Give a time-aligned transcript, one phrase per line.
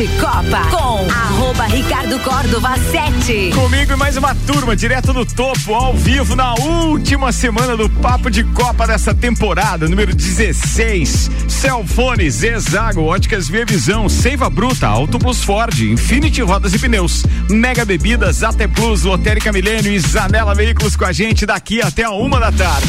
[0.00, 3.50] de Copa com arroba Ricardo Córdova 7.
[3.54, 8.30] Comigo e mais uma turma direto do topo, ao vivo, na última semana do Papo
[8.30, 11.30] de Copa dessa temporada, número 16.
[11.46, 17.84] Celfone, Zezago, Óticas Via Visão, Seiva Bruta, Auto Plus Ford, Infinity Rodas e Pneus, Mega
[17.84, 22.40] Bebidas, AT Plus, Lotérica Milênio e Zanela Veículos com a gente daqui até a uma
[22.40, 22.88] da tarde.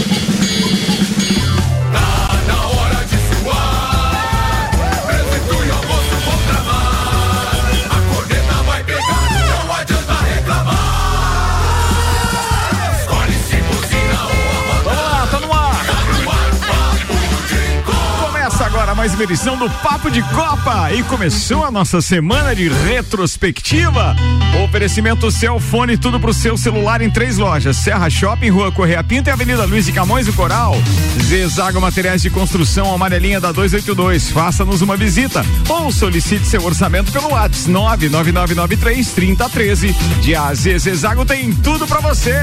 [19.01, 24.15] Mais uma edição do Papo de Copa e começou a nossa semana de retrospectiva.
[24.63, 29.31] Oferecimento Celfone, tudo pro seu celular em três lojas: Serra Shopping, Rua Correia Pinto e
[29.31, 30.75] Avenida Luiz de Camões do Coral.
[31.23, 34.29] Zezago Materiais de Construção, amarelinha da 282.
[34.29, 39.95] Faça-nos uma visita ou solicite seu orçamento pelo WhatsApp 99993 3013.
[40.21, 42.35] De AZ Zezago tem tudo para você.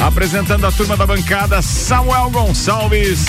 [0.00, 3.26] Apresentando a turma da bancada Samuel Gonçalves,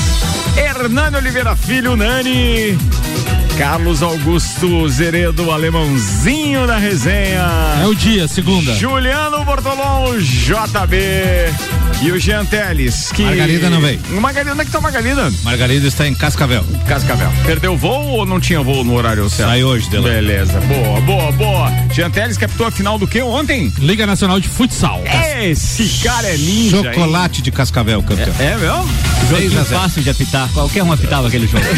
[0.56, 2.69] Hernani Oliveira Filho, Nani.
[3.58, 7.46] Carlos Augusto Zeredo, alemãozinho da resenha.
[7.82, 8.74] É o dia, segunda.
[8.76, 11.79] Juliano Bortolom, JB.
[12.02, 13.24] E o Jean Teles, que.
[13.24, 14.00] Margarida não veio.
[14.22, 15.30] Margarida, onde é que tá Margarida?
[15.44, 16.64] Margarida está em Cascavel.
[16.88, 17.30] Cascavel.
[17.46, 19.50] Perdeu o voo ou não tinha voo no horário certo?
[19.50, 20.08] Sai hoje, Dela.
[20.08, 21.70] Beleza, boa, boa, boa.
[21.92, 23.74] Jean Teles captou a final do que ontem?
[23.80, 25.04] Liga Nacional de Futsal.
[25.42, 26.78] Esse cara é ninja.
[26.78, 27.44] Chocolate hein?
[27.44, 28.34] de Cascavel, campeão.
[28.40, 28.88] É, é mesmo?
[29.30, 30.48] Jogo fácil de apitar.
[30.54, 31.66] Qualquer um apitava aquele jogo.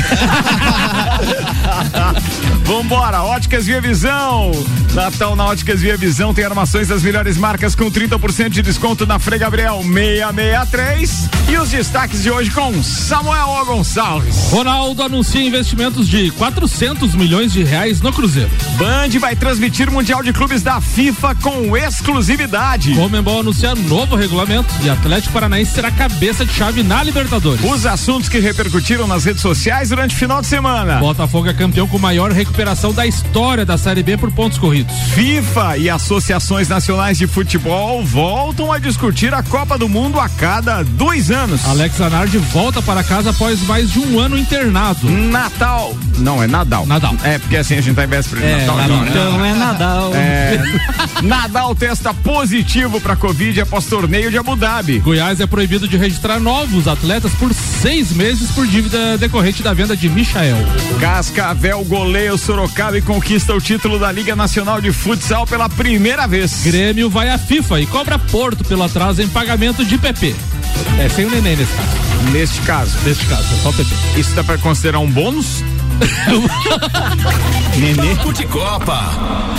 [2.64, 4.52] Vambora, Óticas Via Visão.
[4.94, 9.20] Natal na Óticas Via Visão tem armações das melhores marcas com 30% de desconto na
[9.20, 11.30] Frei Gabriel 663.
[11.50, 13.52] E os destaques de hoje com Samuel.
[13.66, 14.50] Gonçalves.
[14.50, 18.50] Ronaldo anuncia investimentos de 400 milhões de reais no Cruzeiro.
[18.78, 22.96] Band vai transmitir o Mundial de Clubes da FIFA com exclusividade.
[22.96, 27.64] Comembol anuncia novo regulamento e Atlético Paranaense será cabeça de chave na Libertadores.
[27.64, 30.98] Os assuntos que repercutiram nas redes sociais durante o final de semana.
[30.98, 34.96] Botafogo é campeão com maior recuperação da história da Série B por pontos corridos.
[35.14, 40.84] FIFA e associações nacionais de futebol voltam a discutir a Copa do Mundo a cada
[40.84, 41.64] dois anos.
[41.66, 45.08] Alex Zanardi volta para casa após mais de um ano internado.
[45.10, 45.96] Natal.
[46.18, 46.86] Não, é Nadal.
[46.86, 47.16] Nadal.
[47.24, 48.80] É, porque assim a gente tá em véspera de É, Natal.
[48.86, 50.12] então, então, é Nadal.
[50.16, 50.60] É,
[51.22, 55.00] Nadal testa positivo para Covid após torneio de Abu Dhabi.
[55.00, 59.96] Goiás é proibido de registrar novos atletas por seis meses por dívida decorrente da venda
[59.96, 60.58] de Michael.
[61.00, 66.28] Cascavel goleia o Sorocaba e conquista o título da Liga Nacional de Futsal pela primeira
[66.28, 66.62] vez.
[66.64, 70.36] Grêmio vai à FIFA e cobra Porto pelo atraso em pagamento de PP.
[71.00, 71.92] É sem o neném nesse caso.
[72.32, 72.98] Neste caso.
[73.04, 73.96] Neste caso, é só o PP.
[74.18, 75.64] Isso dá para considerar um bônus?
[77.78, 78.16] Nenê.
[78.16, 79.52] Papo de Copa.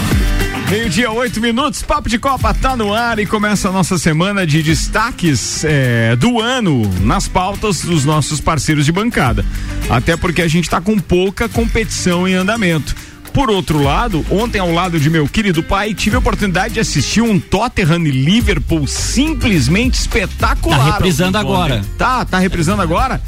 [0.72, 4.62] Meio-dia, oito minutos, Papo de Copa tá no ar e começa a nossa semana de
[4.62, 9.44] destaques é, do ano nas pautas dos nossos parceiros de bancada.
[9.90, 12.96] Até porque a gente tá com pouca competição em andamento.
[13.32, 17.22] Por outro lado, ontem ao lado de meu querido pai, tive a oportunidade de assistir
[17.22, 20.78] um Tottenham e Liverpool simplesmente espetacular.
[20.78, 21.82] Tá reprisando agora.
[21.96, 23.22] Tá, tá reprisando agora?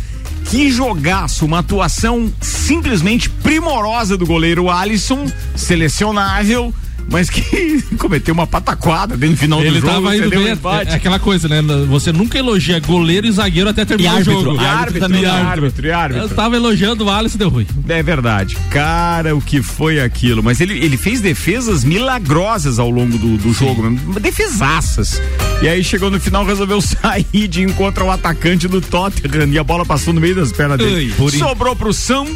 [0.44, 5.26] Que jogaço, uma atuação simplesmente primorosa do goleiro Alisson,
[5.56, 6.72] selecionável,
[7.10, 9.92] mas que cometeu uma pataquada dentro do final Ele do jogo.
[9.92, 10.52] tava indo um bem.
[10.52, 10.90] empate.
[10.90, 11.62] É, aquela coisa, né?
[11.88, 14.62] Você nunca elogia goleiro e zagueiro até terminar árbitro, o jogo.
[14.62, 15.34] E árbitro, também e não.
[15.34, 16.24] árbitro, e árbitro.
[16.24, 17.66] Eu tava elogiando o Alisson e deu ruim.
[17.88, 18.56] É verdade.
[18.70, 20.42] Cara, o que foi aquilo?
[20.42, 24.18] Mas ele, ele fez defesas milagrosas ao longo do, do jogo, mesmo.
[24.20, 25.20] defesaças.
[25.62, 29.64] E aí chegou no final, resolveu sair de encontro ao atacante do Tottenham e a
[29.64, 31.14] bola passou no meio das pernas dele.
[31.18, 32.26] Ui, Sobrou pro São,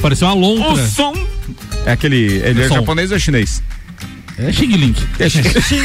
[0.00, 0.86] Pareceu uma o lontra.
[0.86, 1.12] Som.
[1.84, 2.40] É aquele.
[2.44, 3.62] Ele é japonês ou é chinês?
[4.40, 4.98] É Xing Link.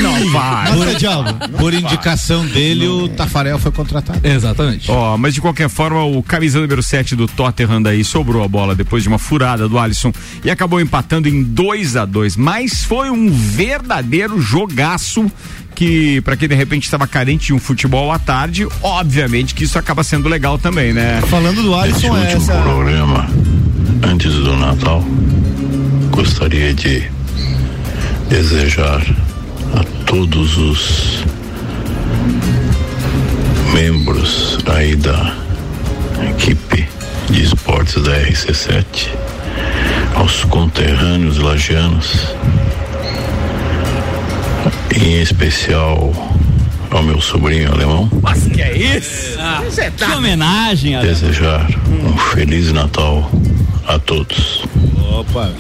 [0.01, 0.71] Não, vai.
[0.71, 4.25] Por, por indicação dele, o Tafarel foi contratado.
[4.25, 4.89] Exatamente.
[4.89, 8.73] Ó, mas de qualquer forma, o camisa número 7 do Tottenham daí sobrou a bola
[8.73, 10.13] depois de uma furada do Alisson
[10.43, 15.29] e acabou empatando em 2 a 2 Mas foi um verdadeiro jogaço
[15.75, 19.77] que, pra quem de repente estava carente de um futebol à tarde, obviamente que isso
[19.77, 21.21] acaba sendo legal também, né?
[21.27, 22.61] Falando do Alisson, é último essa.
[22.61, 23.29] programa,
[24.01, 25.03] antes do Natal,
[26.11, 27.03] gostaria de
[28.29, 29.01] desejar
[29.73, 31.23] a todos os
[33.73, 35.35] membros aí da
[36.29, 36.87] equipe
[37.29, 39.09] de esportes da RC7,
[40.15, 42.35] aos conterrâneos lagianos
[44.95, 46.11] em especial
[46.89, 49.37] ao meu sobrinho alemão, Mas que é isso?
[49.65, 50.15] Você Que tá.
[50.15, 53.29] homenagem, desejar um feliz Natal
[53.87, 54.63] a todos.
[55.11, 55.51] Opa.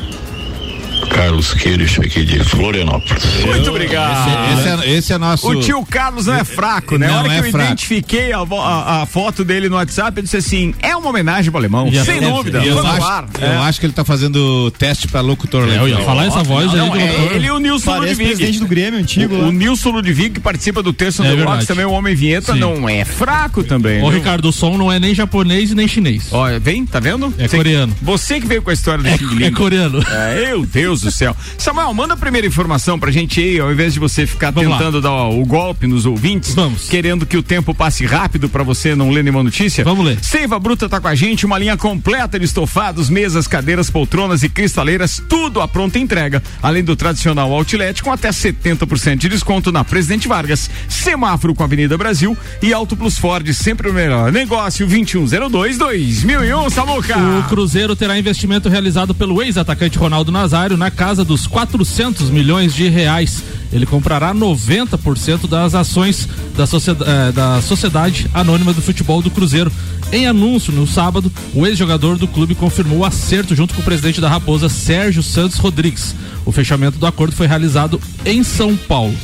[1.09, 3.23] Carlos Queires aqui de Florianópolis.
[3.45, 4.29] Muito obrigado.
[4.29, 5.47] Esse, esse é, esse é nosso.
[5.49, 7.07] O tio Carlos não é fraco, né?
[7.07, 7.65] Não a hora é que eu fraco.
[7.67, 11.59] identifiquei a, a- a foto dele no WhatsApp, eu disse assim: é uma homenagem pro
[11.59, 11.87] alemão.
[11.87, 12.63] A- Sem é, dúvida.
[12.63, 13.25] Eu, Vamos acho, lá.
[13.39, 13.57] eu É.
[13.57, 16.77] acho que ele tá fazendo teste pra locutor É, eu ia falar essa voz aí
[16.77, 18.59] Não, do é ele e o Nilson Parece presidente Ludwig.
[18.59, 19.47] do Grêmio antigo O, lá.
[19.47, 21.43] o Nilson Ludwig, que participa do Terço É do.
[21.45, 22.59] Box, também o Homem Vinheta, Sim.
[22.59, 24.01] não é fraco também.
[24.01, 24.19] Ô, viu?
[24.19, 26.27] Ricardo, o som não é nem japonês e nem chinês.
[26.31, 27.33] Olha, vem, tá vendo?
[27.37, 27.95] É Você- coreano.
[28.01, 29.99] Você que veio com a história do É, é coreano.
[30.09, 31.35] É, meu Deus do céu.
[31.57, 34.77] Samuel, manda a primeira informação pra gente aí, ao invés de você ficar Vamos lá.
[34.77, 36.53] tentando dar o golpe nos ouvintes.
[36.53, 36.87] Vamos.
[36.87, 39.83] Querendo que o tempo passe rápido pra você não ler nenhuma notícia.
[39.83, 40.23] Vamos ler.
[40.23, 44.49] Seiva Bruta tá com a gente, uma linha completa de estofados, mesas, cadeiras, poltronas e
[44.49, 46.43] cristaleiras, tudo à pronta entrega.
[46.61, 51.65] Além do tradicional outlet com até 70% de desconto na Presidente Vargas, semáforo com a
[51.65, 54.31] Avenida Brasil e Auto Plus Ford, sempre o melhor.
[54.31, 57.17] Negócio 2102 2001, Samuca.
[57.17, 62.87] O Cruzeiro terá investimento realizado pelo ex-atacante Ronaldo Nazário na casa dos 400 milhões de
[62.89, 63.43] reais.
[63.71, 69.71] Ele comprará 90% das ações da, socieda- eh, da Sociedade Anônima do Futebol do Cruzeiro.
[70.11, 74.21] Em anúncio no sábado, o ex-jogador do clube confirmou o acerto junto com o presidente
[74.21, 76.15] da Raposa, Sérgio Santos Rodrigues.
[76.45, 79.15] O fechamento do acordo foi realizado em São Paulo.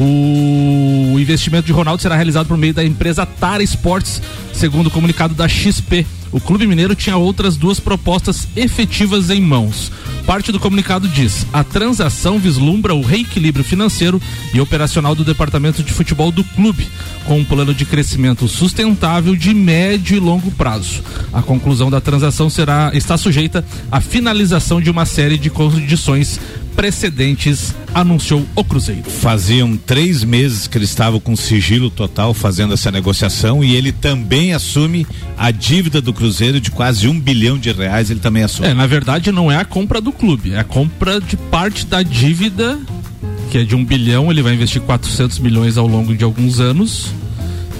[0.00, 4.20] O investimento de Ronaldo será realizado por meio da empresa Tara Esportes,
[4.52, 6.06] segundo o comunicado da XP.
[6.32, 9.90] O Clube Mineiro tinha outras duas propostas efetivas em mãos.
[10.24, 14.22] Parte do comunicado diz: a transação vislumbra o reequilíbrio financeiro
[14.54, 16.86] e operacional do departamento de futebol do clube,
[17.26, 21.02] com um plano de crescimento sustentável de médio e longo prazo.
[21.32, 26.38] A conclusão da transação será está sujeita à finalização de uma série de condições
[26.74, 29.10] precedentes, anunciou o Cruzeiro.
[29.10, 34.52] Faziam três meses que ele estava com sigilo total fazendo essa negociação e ele também
[34.52, 35.06] assume
[35.36, 38.10] a dívida do Cruzeiro de quase um bilhão de reais.
[38.10, 38.68] Ele também assume.
[38.68, 42.02] É, na verdade não é a compra do clube, é a compra de parte da
[42.02, 42.78] dívida,
[43.50, 47.12] que é de um bilhão, ele vai investir 400 milhões ao longo de alguns anos.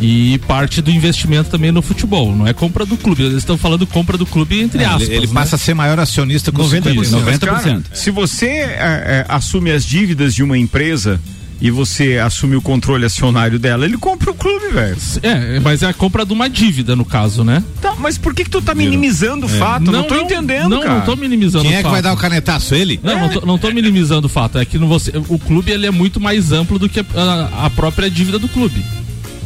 [0.00, 3.23] E parte do investimento também no futebol, não é compra do clube.
[3.23, 5.02] Eles estão falando compra do clube entre É, aspas.
[5.02, 5.32] ele ele né?
[5.35, 6.82] passa a ser maior acionista com 90%.
[6.94, 7.23] 50%.
[7.25, 11.20] Mas, cara, se você é, é, assume as dívidas de uma empresa
[11.61, 14.97] e você assume o controle acionário dela, ele compra o clube, velho.
[15.23, 17.62] É, mas é a compra de uma dívida no caso, né?
[17.82, 19.93] Tá, mas por que que tu tá minimizando o fato?
[19.93, 20.94] Não, tô entendendo, não, cara.
[20.94, 21.93] Não tô minimizando Quem o é que fato.
[21.93, 22.75] vai dar o canetaço?
[22.75, 22.99] Ele?
[23.03, 24.56] Não, não, tô, não tô minimizando o fato.
[24.56, 27.69] É que no você, o clube ele é muito mais amplo do que a, a
[27.69, 28.82] própria dívida do clube.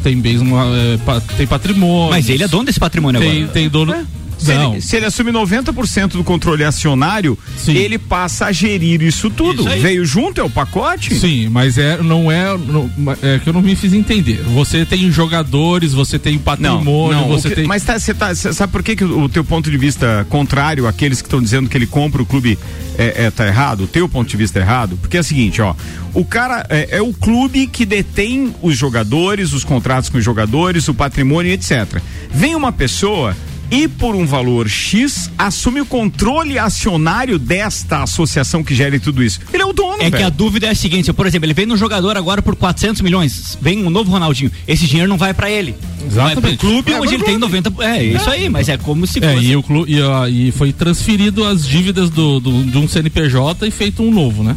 [0.05, 2.11] Tem bens, é, pa- tem patrimônio.
[2.11, 3.51] Mas ele é dono desse patrimônio tem, agora.
[3.53, 4.07] tem dono.
[4.37, 4.73] Se Não.
[4.73, 7.73] ele, se ele assume 90% do controle acionário, Sim.
[7.75, 9.61] ele passa a gerir isso tudo.
[9.67, 9.79] Isso.
[9.81, 11.15] Veio junto, é o pacote?
[11.15, 12.89] Sim, mas é, não é, não-
[13.21, 14.41] é que eu não me fiz entender.
[14.43, 17.65] Você tem jogadores, você tem Não, patrimônio, não, o você que- tem.
[17.67, 20.87] mas tá, você tá, sabe por que, que o, o teu ponto de vista contrário
[20.87, 22.57] àqueles que estão dizendo que ele compra o clube
[22.97, 23.85] é, é, tá errado?
[23.85, 24.97] O teu ponto de vista é errado?
[25.01, 25.73] Porque é o seguinte, ó,
[26.13, 30.87] o cara é, é o clube que detém os jogadores, os contratos com os jogadores,
[30.87, 32.01] o patrimônio, etc.
[32.31, 33.35] Vem uma pessoa
[33.71, 39.39] e por um valor X assume o controle acionário desta associação que gere tudo isso.
[39.53, 41.65] Ele é o dono, É que a dúvida é a seguinte, por exemplo, ele vem
[41.65, 45.49] no jogador agora por 400 milhões, vem um novo Ronaldinho, esse dinheiro não vai pra
[45.49, 45.73] ele.
[46.07, 46.57] Vai pro Exatamente.
[46.57, 49.33] clube Vai onde pro ele tem 90, é, isso aí, mas é como se É,
[49.33, 52.87] fosse e, o clu, e, a- e foi transferido as dívidas do, do, de um
[52.87, 54.55] CNPJ e feito um novo, né?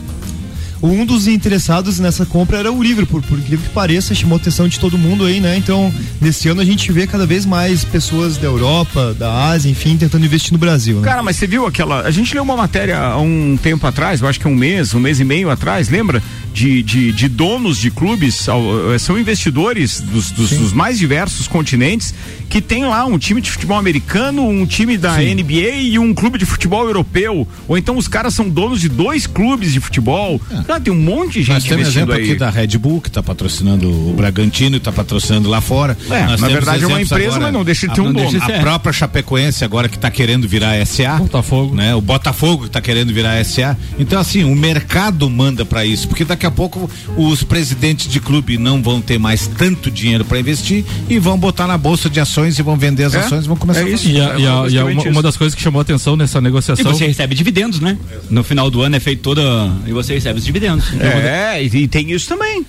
[0.82, 4.68] Um dos interessados nessa compra era o Liverpool, por incrível que pareça, chamou a atenção
[4.68, 5.56] de todo mundo aí, né?
[5.56, 9.96] Então, nesse ano a gente vê cada vez mais pessoas da Europa, da Ásia, enfim,
[9.96, 11.08] tentando investir no Brasil, né?
[11.08, 12.02] Cara, mas você viu aquela.
[12.02, 14.94] A gente leu uma matéria há um tempo atrás, eu acho que é um mês,
[14.94, 16.22] um mês e meio atrás, lembra?
[16.58, 22.12] De, de, de donos de clubes, eh, são investidores dos, dos, dos mais diversos continentes
[22.50, 26.36] que tem lá um time de futebol americano, um time da NBA e um clube
[26.36, 27.46] de futebol europeu.
[27.68, 30.40] Ou então os caras são donos de dois clubes de futebol.
[30.66, 32.24] Cara, tem um monte de Nós gente temos investindo exemplo aí.
[32.30, 35.96] aqui da Red Bull, que está patrocinando o Bragantino e está patrocinando lá fora.
[36.10, 38.12] É, Nós na temos verdade é uma empresa, mas não deixa de a- ter um
[38.12, 38.42] dono.
[38.42, 41.18] A própria Chapecoense agora que está querendo virar SA.
[41.18, 41.74] Botafogo.
[41.74, 41.94] Né?
[41.94, 43.76] O Botafogo que está querendo virar SA.
[43.96, 48.58] Então, assim, o mercado manda para isso, porque daqui a pouco os presidentes de clube
[48.58, 52.58] não vão ter mais tanto dinheiro para investir e vão botar na bolsa de ações
[52.58, 54.08] e vão vender as É, ações e vão começar é a isso.
[54.08, 55.08] E, a- É e a- e a- uma, isso.
[55.08, 56.92] uma das coisas que chamou a atenção nessa E negociação.
[56.92, 57.96] você recebe dividendos, né?
[58.30, 59.42] No final do ano é feito toda.
[59.86, 60.84] E você recebe os dividendos.
[61.00, 62.64] É, e, e tem isso também.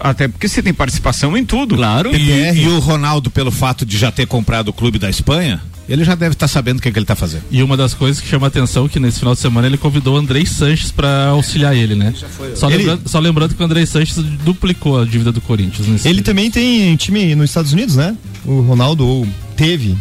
[0.00, 1.74] Até porque você tem participação em tudo.
[1.76, 2.14] Claro.
[2.14, 6.04] E, e o Ronaldo, pelo fato de já ter comprado o clube da Espanha, ele
[6.04, 7.42] já deve estar sabendo o que, é que ele está fazendo.
[7.50, 9.76] E uma das coisas que chama a atenção é que nesse final de semana ele
[9.76, 12.14] convidou o Andrei Sanches para auxiliar ele, né?
[12.54, 15.86] Só, Ele- lembrando, só lembrando que o Andrei Sanches duplicou a dívida do Corinthians.
[15.88, 18.16] Nesse Ele também tem time nos Estados Unidos, né?
[18.44, 19.96] O Ronaldo ou teve.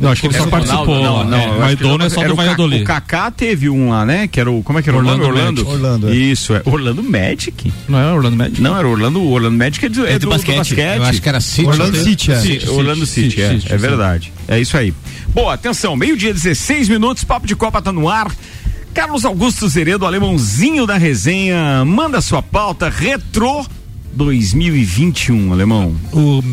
[0.00, 1.02] Não, acho que ele só participou.
[1.02, 2.82] Não, não, é, Aidono é só era do Valladolid.
[2.82, 4.26] O Kaká teve um lá, né?
[4.26, 4.62] Que era o.
[4.62, 5.38] Como é que era o Orlando nome?
[5.38, 5.68] Orlando?
[5.68, 6.14] Orlando, é.
[6.14, 6.62] Isso, é.
[6.64, 7.72] Orlando Magic?
[7.88, 8.60] Não é Orlando Magic?
[8.60, 9.22] Não, era Orlando.
[9.22, 10.56] Orlando Magic é do, é É do do, do basquete.
[10.56, 10.96] basquete.
[10.96, 11.68] Eu acho que era City.
[11.68, 12.04] Orlando né?
[12.04, 12.40] City, é.
[12.40, 12.68] City.
[12.68, 13.76] Orlando City, City, é, City, é sim.
[13.76, 14.32] verdade.
[14.48, 14.94] É isso aí.
[15.28, 18.30] Boa, atenção, meio-dia, 16 minutos, Papo de Copa tá no ar.
[18.92, 23.64] Carlos Augusto Zeredo, alemãozinho da resenha, manda sua pauta retrô
[24.14, 25.94] 2021, alemão.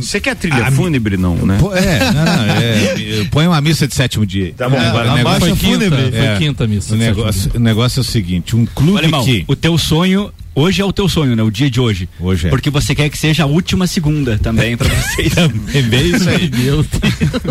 [0.02, 1.58] Você quer trilha A mi- fúnebre, não, né?
[1.60, 4.54] Pô, é, não, não, é, põe uma missa de sétimo dia.
[4.56, 6.12] Tá bom, É, baixa Foi quinta, fúnebre.
[6.12, 6.94] foi É, quinta missa.
[6.94, 10.32] o negócio, o negócio é o seguinte, um clube Olha, irmão, que o teu sonho,
[10.56, 11.44] hoje é o teu sonho, né?
[11.44, 12.08] O dia de hoje.
[12.20, 12.50] Hoje é.
[12.50, 15.34] Porque você quer que seja a última segunda também pra vocês.
[15.74, 16.50] é bem isso aí.
[16.50, 16.88] Meu Deus.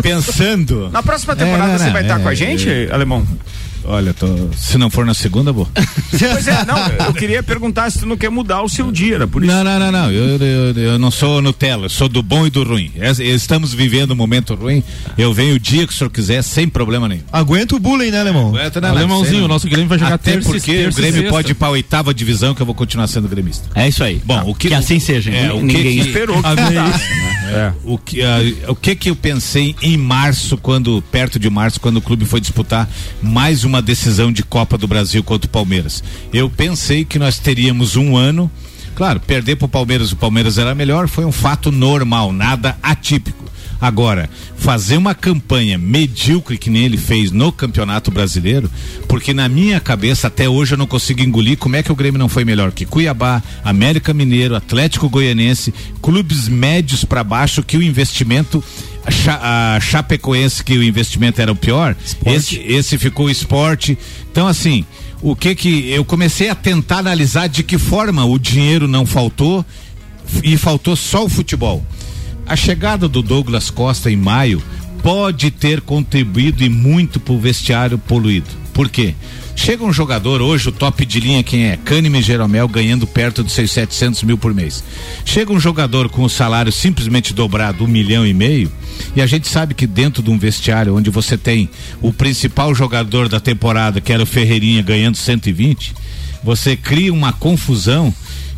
[0.02, 0.88] Pensando.
[0.90, 3.26] Na próxima temporada É, não, você não, vai estar é, com a gente, alemão?
[3.84, 5.68] Olha, tô, se não for na segunda, vou.
[6.10, 9.26] Pois é, não, eu queria perguntar se tu não quer mudar o seu dia, era
[9.28, 9.52] por isso.
[9.52, 10.10] Não, não, não, não.
[10.10, 12.90] Eu, eu, eu não sou Nutella, eu sou do bom e do ruim.
[12.96, 14.82] Es- Estamos vivendo um momento ruim.
[15.16, 17.22] Eu venho o dia que o senhor quiser, sem problema nenhum.
[17.32, 18.48] Aguenta o bullying, né, alemão?
[18.48, 21.20] Aguenta, não, Alemãozinho, o nosso Grêmio vai jogar Até terça e- porque terça o Grêmio
[21.20, 21.30] sexta.
[21.36, 23.68] pode ir pra oitava divisão, que eu vou continuar sendo gremista.
[23.74, 24.20] É isso aí.
[24.24, 25.30] Bom, o que- que assim seja.
[25.30, 27.38] É, o que Ninguém que- esperou que a- mudasse, né?
[27.50, 27.72] É.
[27.84, 31.96] O que, ah, o que que eu pensei em março, quando, perto de março, quando
[31.98, 32.88] o clube foi disputar
[33.22, 36.02] mais uma decisão de Copa do Brasil contra o Palmeiras?
[36.32, 38.50] Eu pensei que nós teríamos um ano,
[38.94, 43.44] claro, perder pro Palmeiras, o Palmeiras era melhor, foi um fato normal, nada atípico.
[43.80, 48.68] Agora, fazer uma campanha medíocre que nem ele fez no Campeonato Brasileiro,
[49.06, 52.18] porque na minha cabeça até hoje eu não consigo engolir como é que o Grêmio
[52.18, 57.82] não foi melhor que Cuiabá, América Mineiro, Atlético Goianense, clubes médios para baixo que o
[57.82, 58.62] investimento
[59.06, 59.40] a Cha-
[59.76, 63.96] a Chapecoense que o investimento era o pior, esse, esse ficou o esporte.
[64.30, 64.84] Então assim,
[65.22, 69.64] o que que eu comecei a tentar analisar de que forma o dinheiro não faltou
[70.42, 71.82] e faltou só o futebol.
[72.48, 74.62] A chegada do Douglas Costa em maio
[75.02, 78.48] pode ter contribuído e muito para o vestiário poluído.
[78.72, 79.14] Por quê?
[79.54, 81.76] Chega um jogador, hoje o top de linha quem é?
[81.76, 84.82] Kahneman e Jeromel ganhando perto de seus 700 mil por mês.
[85.26, 88.72] Chega um jogador com o salário simplesmente dobrado, um milhão e meio,
[89.14, 91.68] e a gente sabe que dentro de um vestiário onde você tem
[92.00, 95.94] o principal jogador da temporada, que era o Ferreirinha, ganhando 120,
[96.42, 98.14] você cria uma confusão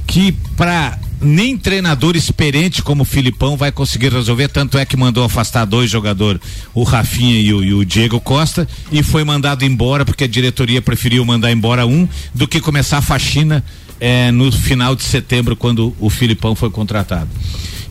[0.06, 5.24] que para nem treinador experiente como o Filipão vai conseguir resolver, tanto é que mandou
[5.24, 6.40] afastar dois jogadores,
[6.74, 10.80] o Rafinha e o, e o Diego Costa, e foi mandado embora porque a diretoria
[10.80, 13.64] preferiu mandar embora um do que começar a faxina
[14.00, 17.28] eh, no final de setembro, quando o Filipão foi contratado.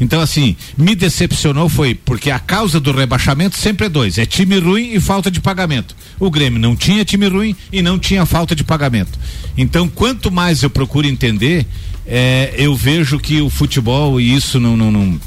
[0.01, 4.57] Então, assim, me decepcionou foi porque a causa do rebaixamento sempre é dois: é time
[4.57, 5.95] ruim e falta de pagamento.
[6.19, 9.19] O Grêmio não tinha time ruim e não tinha falta de pagamento.
[9.57, 11.65] Então, quanto mais eu procuro entender,
[12.09, 14.75] eh, eu vejo que o futebol, e isso não.
[14.75, 15.19] não, não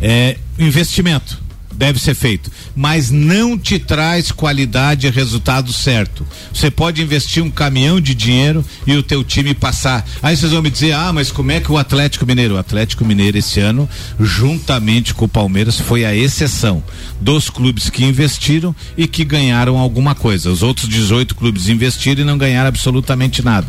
[0.00, 1.38] é, investimento
[1.80, 6.26] deve ser feito, mas não te traz qualidade e resultado certo.
[6.52, 10.06] Você pode investir um caminhão de dinheiro e o teu time passar.
[10.22, 13.02] Aí vocês vão me dizer: "Ah, mas como é que o Atlético Mineiro, o Atlético
[13.02, 13.88] Mineiro esse ano,
[14.20, 16.82] juntamente com o Palmeiras, foi a exceção
[17.18, 20.50] dos clubes que investiram e que ganharam alguma coisa.
[20.50, 23.66] Os outros 18 clubes investiram e não ganharam absolutamente nada.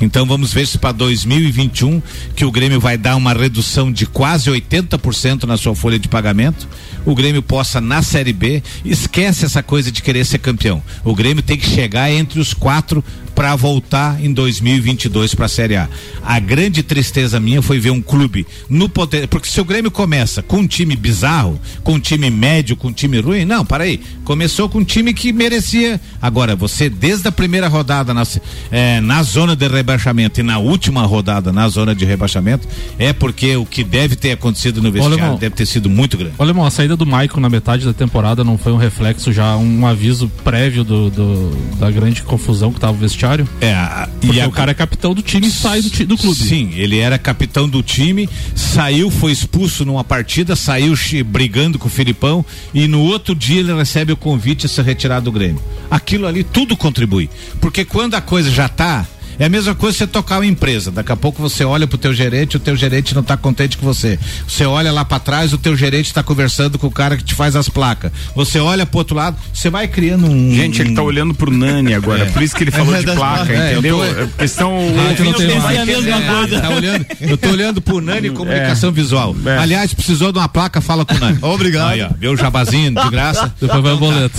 [0.00, 2.00] Então vamos ver se para 2021
[2.34, 6.66] que o Grêmio vai dar uma redução de quase 80% na sua folha de pagamento.
[7.04, 10.82] O Grêmio possa na Série B esquece essa coisa de querer ser campeão.
[11.04, 13.04] O Grêmio tem que chegar entre os quatro
[13.34, 15.88] para voltar em 2022 para a Série A.
[16.22, 20.42] A grande tristeza minha foi ver um clube no poder, porque se o Grêmio começa
[20.42, 24.00] com um time bizarro, com um time médio, com um time ruim, não, para aí.
[24.24, 26.00] Começou com um time que merecia.
[26.20, 28.24] Agora você desde a primeira rodada na,
[28.70, 29.89] eh, na zona de rebaixamento
[30.38, 32.66] e na última rodada na zona de rebaixamento
[32.98, 35.38] é porque o que deve ter acontecido no vestiário irmão.
[35.38, 36.34] deve ter sido muito grande.
[36.38, 39.56] Olha, irmão, a saída do Maicon na metade da temporada não foi um reflexo já,
[39.56, 43.48] um aviso prévio do, do- da grande confusão que tava o vestiário?
[43.60, 43.74] É,
[44.20, 46.38] Porque a- o cara é capitão do time e sai do, do clube.
[46.40, 50.94] Sim, ele era capitão do time, saiu, foi expulso numa partida, saiu
[51.26, 52.44] brigando com o Filipão
[52.74, 55.62] e no outro dia ele recebe o convite a se retirar do Grêmio.
[55.90, 57.28] Aquilo ali tudo contribui.
[57.60, 59.06] Porque quando a coisa já tá
[59.40, 60.90] É a mesma coisa você tocar uma empresa.
[60.90, 63.86] Daqui a pouco você olha pro teu gerente, o teu gerente não tá contente com
[63.86, 64.18] você.
[64.46, 67.34] Você olha lá para trás, o teu gerente tá conversando com o cara que te
[67.34, 68.12] faz as placas.
[68.36, 70.54] Você olha pro outro lado, você vai criando um.
[70.54, 73.50] Gente, ele tá olhando pro Nani agora, por isso que ele falou É, de placa.
[73.50, 74.04] É, eu entendeu?
[74.04, 76.52] É porque não ouvindo mais.
[76.52, 76.60] É.
[76.60, 79.34] Tá olhando, eu tô olhando pro Nani Comunicação Visual.
[79.46, 79.56] É.
[79.56, 81.38] Aliás, precisou de uma placa, fala com o Nani.
[81.40, 81.92] Obrigado.
[81.92, 83.50] Aí, ó, viu o jabazinho de graça.
[83.58, 84.38] Depois vai o boleto.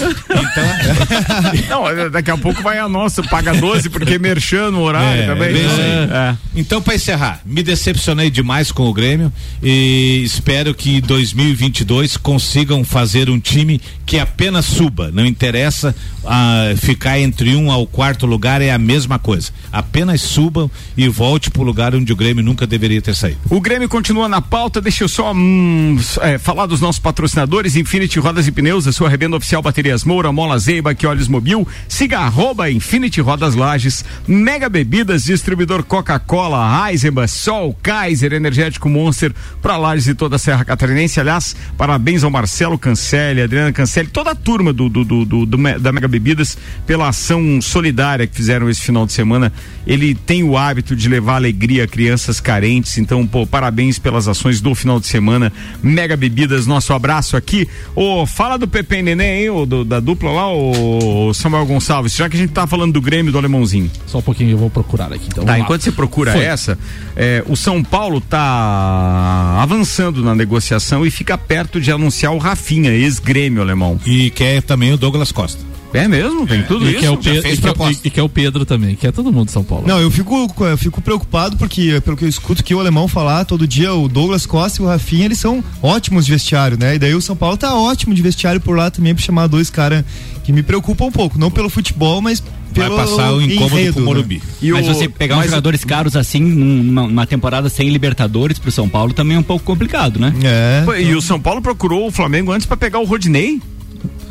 [1.68, 5.26] Não, é, daqui a pouco vai a nossa, paga 12 porque merchan no horário É,
[5.26, 5.48] também.
[5.56, 6.10] é.
[6.12, 6.36] É.
[6.56, 9.32] Então, para encerrar, me decepcionei demais com o Grêmio
[9.62, 15.10] e espero que 2022 consigam fazer um time que apenas suba.
[15.14, 15.96] Não interessa
[16.26, 19.52] ah, ficar entre um ao quarto lugar, é a mesma coisa.
[19.72, 23.40] Apenas subam e volte pro lugar onde o Grêmio nunca deveria ter saído.
[23.50, 28.20] O Grêmio continua na pauta, deixa eu só hum, é, falar dos nossos patrocinadores, Infinity
[28.20, 32.20] Rodas e Pneus, a sua revenda oficial Baterias Moura, Mola Zeiba, que Olhos Mobil, siga
[32.20, 40.08] arroba Infinity Rodas Lages, Mega Bebidas, distribuidor Coca-Cola, Eisenbach, Sol, Kaiser, Energético Monster, para Lages
[40.08, 44.74] e toda a Serra Catarinense, aliás, parabéns ao Marcelo Cancelli, Adriana Cancelli, toda a turma
[44.74, 45.46] do, do, do, do-
[45.80, 49.52] da Mega Bebidas pela ação solidária que fizeram esse final de semana,
[49.86, 54.62] ele tem o hábito de levar alegria a crianças carentes, então, pô, parabéns pelas ações
[54.62, 55.52] do final de semana.
[55.84, 57.68] Mega Bebidas, nosso abraço aqui.
[57.96, 62.14] Ô, fala do Pepe e Neném, hein, ô, do- da dupla lá, o Samuel Gonçalves,
[62.16, 63.90] já que a gente tá falando do Grêmio do Alemãozinho.
[64.08, 65.28] Só um pouquinho, vou procurar aqui.
[65.28, 66.44] Então, Tá, enquanto você procura Foi.
[66.44, 66.78] essa,
[67.16, 72.92] é, o São Paulo tá avançando na negociação e fica perto de anunciar o Rafinha,
[72.92, 74.00] ex-grêmio alemão.
[74.06, 75.72] E quer também o Douglas Costa.
[75.94, 76.48] É mesmo?
[76.48, 77.00] Tem tudo E isso?
[77.00, 78.08] que, é o Pedro, e, que é, o- proposta.
[78.08, 79.86] e que é o Pedro também, que é todo mundo de São Paulo.
[79.86, 83.44] Não, eu fico, eu fico preocupado porque, pelo que eu escuto que o alemão falar
[83.44, 86.96] todo dia, o Douglas Costa e o Rafinha, eles são ótimos de vestiário, né?
[86.96, 89.70] E daí o São Paulo tá ótimo de vestiário por lá também pra chamar dois
[89.70, 90.06] caras
[90.44, 92.42] que me preocupam um pouco, não pelo futebol, mas
[92.74, 94.06] Vai pelo passar o incômodo enredo, pro né?
[94.06, 94.42] Morumbi.
[94.62, 98.58] E Mas o- você pegar uns mas- jogadores caros assim numa, numa temporada sem Libertadores
[98.58, 100.34] pro São Paulo também é um pouco complicado, né?
[100.44, 101.02] É.
[101.02, 103.62] E o São Paulo procurou o Flamengo antes pra pegar o Rodinei?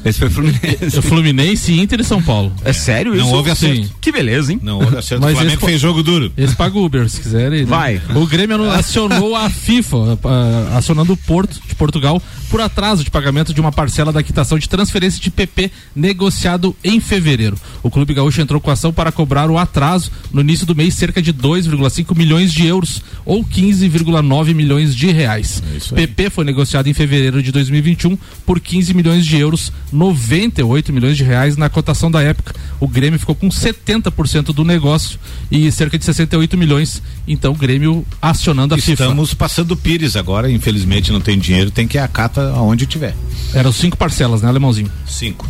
[0.04, 0.99] Esse foi o Fluminense.
[0.99, 2.52] O Fluminense, Inter e São Paulo.
[2.64, 3.25] É sério isso?
[3.25, 3.76] Não houve acerto.
[3.85, 3.90] Sim.
[4.00, 4.61] Que beleza, hein?
[4.62, 5.23] Não, olha, acerto.
[5.23, 6.33] O Mas Flamengo esse- fez jogo duro.
[6.37, 7.64] Eles pagam Uber, se quiserem.
[7.64, 8.00] Vai.
[8.14, 10.19] O Grêmio acionou a FIFA,
[10.76, 14.69] acionando o Porto de Portugal por atraso de pagamento de uma parcela da quitação de
[14.69, 17.57] transferência de PP negociado em fevereiro.
[17.83, 21.23] O Clube Gaúcho entrou com ação para cobrar o atraso no início do mês, cerca
[21.23, 25.62] de 2,5 milhões de euros ou 15,9 milhões de reais.
[25.95, 31.24] PP foi negociado em fevereiro de 2021 por 15 milhões de euros, 98 milhões de
[31.24, 32.54] reais na cotação da época.
[32.78, 35.18] O Grêmio ficou com 70% do negócio
[35.50, 37.02] e cerca de 68 milhões.
[37.26, 39.04] Então o Grêmio acionando a FIFA.
[39.04, 42.86] Estamos passando o Pires agora, infelizmente não tem dinheiro, tem que ir a cata aonde
[42.86, 43.14] tiver.
[43.54, 44.90] Eram cinco parcelas, né, Alemãozinho?
[45.06, 45.46] Cinco.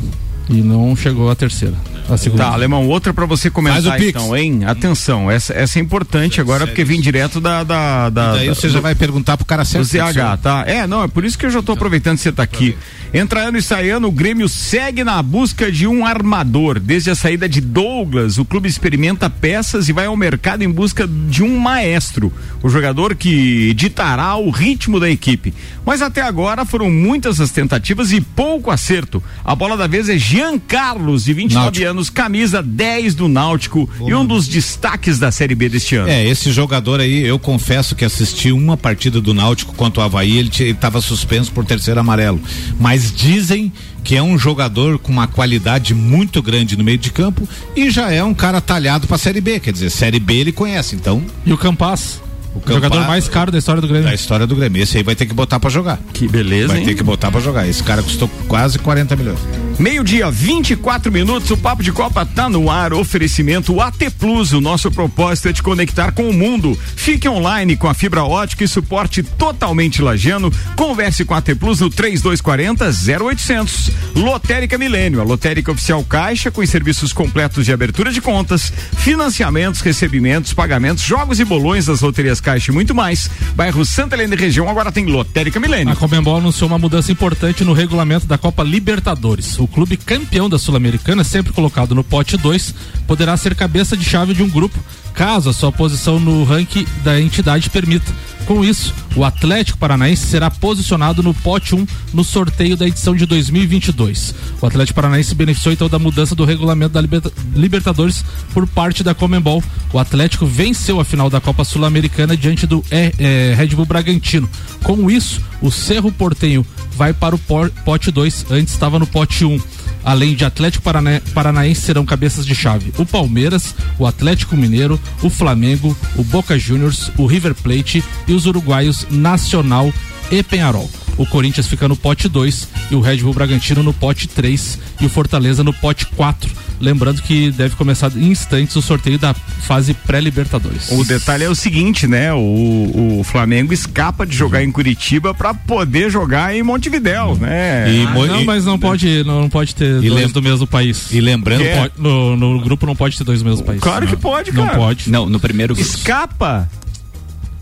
[0.49, 1.77] E não chegou a terceira.
[2.09, 2.43] A segunda.
[2.43, 4.09] Tá, Alemão, outra pra você comentar o Pix.
[4.09, 4.65] então, hein?
[4.65, 7.63] Atenção, essa, essa é importante agora porque vem direto da.
[7.63, 9.87] da, da Daí da- você já vai perguntar pro cara do certo.
[9.87, 10.65] ZH, tá?
[10.67, 12.77] É, não, é por isso que eu já tô aproveitando que você tá aqui.
[13.13, 16.79] Entra ano e sai ano, o Grêmio segue na busca de um armador.
[16.79, 21.09] Desde a saída de Douglas, o clube experimenta peças e vai ao mercado em busca
[21.29, 25.53] de um maestro, o jogador que ditará o ritmo da equipe.
[25.85, 29.21] Mas até agora foram muitas as tentativas e pouco acerto.
[29.45, 31.87] A bola da vez é Jean Carlos, de 29 Náutico.
[31.89, 36.09] anos, camisa 10 do Náutico e um dos destaques da Série B deste ano.
[36.09, 40.39] É, esse jogador aí, eu confesso que assisti uma partida do Náutico contra o Havaí,
[40.39, 42.41] ele estava suspenso por terceiro amarelo.
[42.79, 47.49] Mas dizem que é um jogador com uma qualidade muito grande no meio de campo
[47.77, 49.61] e já é um cara talhado pra Série B.
[49.61, 52.21] Quer dizer, Série B ele conhece, então, E o Campas,
[52.55, 54.05] o Campas- jogador mais caro da história do Grêmio.
[54.09, 54.83] da história do Grêmio.
[54.83, 55.99] Esse aí vai ter que botar pra jogar.
[56.13, 56.85] Que beleza, Vai hein?
[56.85, 57.69] ter que botar pra jogar.
[57.69, 59.39] Esse cara custou quase 40 milhões.
[59.79, 62.93] Meio-dia, 24 minutos, o Papo de Copa tá no ar.
[62.93, 64.53] Oferecimento AT Plus.
[64.53, 66.79] O nosso propósito é te conectar com o mundo.
[66.97, 70.53] Fique online com a fibra ótica e suporte totalmente lajano.
[70.77, 73.91] Converse com a AT Plus no 3240 0800.
[74.15, 79.81] Lotérica Milênio, a lotérica oficial Caixa, com os serviços completos de abertura de contas, financiamentos,
[79.81, 83.31] recebimentos, pagamentos, jogos e bolões das loterias Caixa e muito mais.
[83.55, 85.93] Bairro Santa Helena e região agora tem Lotérica Milênio.
[85.93, 89.59] A Comembol anunciou uma mudança importante no regulamento da Copa Libertadores.
[89.59, 92.75] O clube campeão da Sul-Americana, sempre colocado no pote 2,
[93.07, 94.79] poderá ser cabeça de chave de um grupo,
[95.15, 98.11] caso a sua posição no ranking da entidade permita.
[98.47, 103.25] Com isso, o Atlético Paranaense será posicionado no pote 1 no sorteio da edição de
[103.27, 104.35] 2022.
[104.61, 109.15] O Atlético Paranaense beneficiou então da mudança do regulamento da Liberta- Libertadores por parte da
[109.15, 109.63] Comembol.
[109.93, 114.49] O Atlético venceu a final da Copa Sul-Americana diante do eh, eh, Red Bull Bragantino.
[114.83, 116.65] Com isso, o Cerro Portenho
[116.97, 119.61] vai para o por- pote 2, antes estava no pote 1.
[120.03, 125.29] Além de Atlético Parana Paranaense serão cabeças de chave o Palmeiras, o Atlético Mineiro, o
[125.29, 129.93] Flamengo, o Boca Juniors, o River Plate e os uruguaios Nacional
[130.31, 130.91] e Penharol.
[131.21, 135.05] O Corinthians fica no pote 2 e o Red Bull Bragantino no pote 3 e
[135.05, 136.51] o Fortaleza no pote 4.
[136.81, 140.91] Lembrando que deve começar em instantes o sorteio da fase pré-Libertadores.
[140.91, 142.33] O detalhe é o seguinte, né?
[142.33, 147.93] O, o Flamengo escapa de jogar em Curitiba para poder jogar em Montevidéu, né?
[147.93, 151.13] E, ah, não, mas não pode, não, não pode ter dois do mesmo país.
[151.13, 153.83] E lembrando, pode, no, no, grupo não pode ter dois do mesmo país.
[153.83, 154.73] Claro que pode, cara.
[154.73, 155.11] Não pode.
[155.11, 155.87] Não, no primeiro grupo.
[155.87, 156.67] Escapa.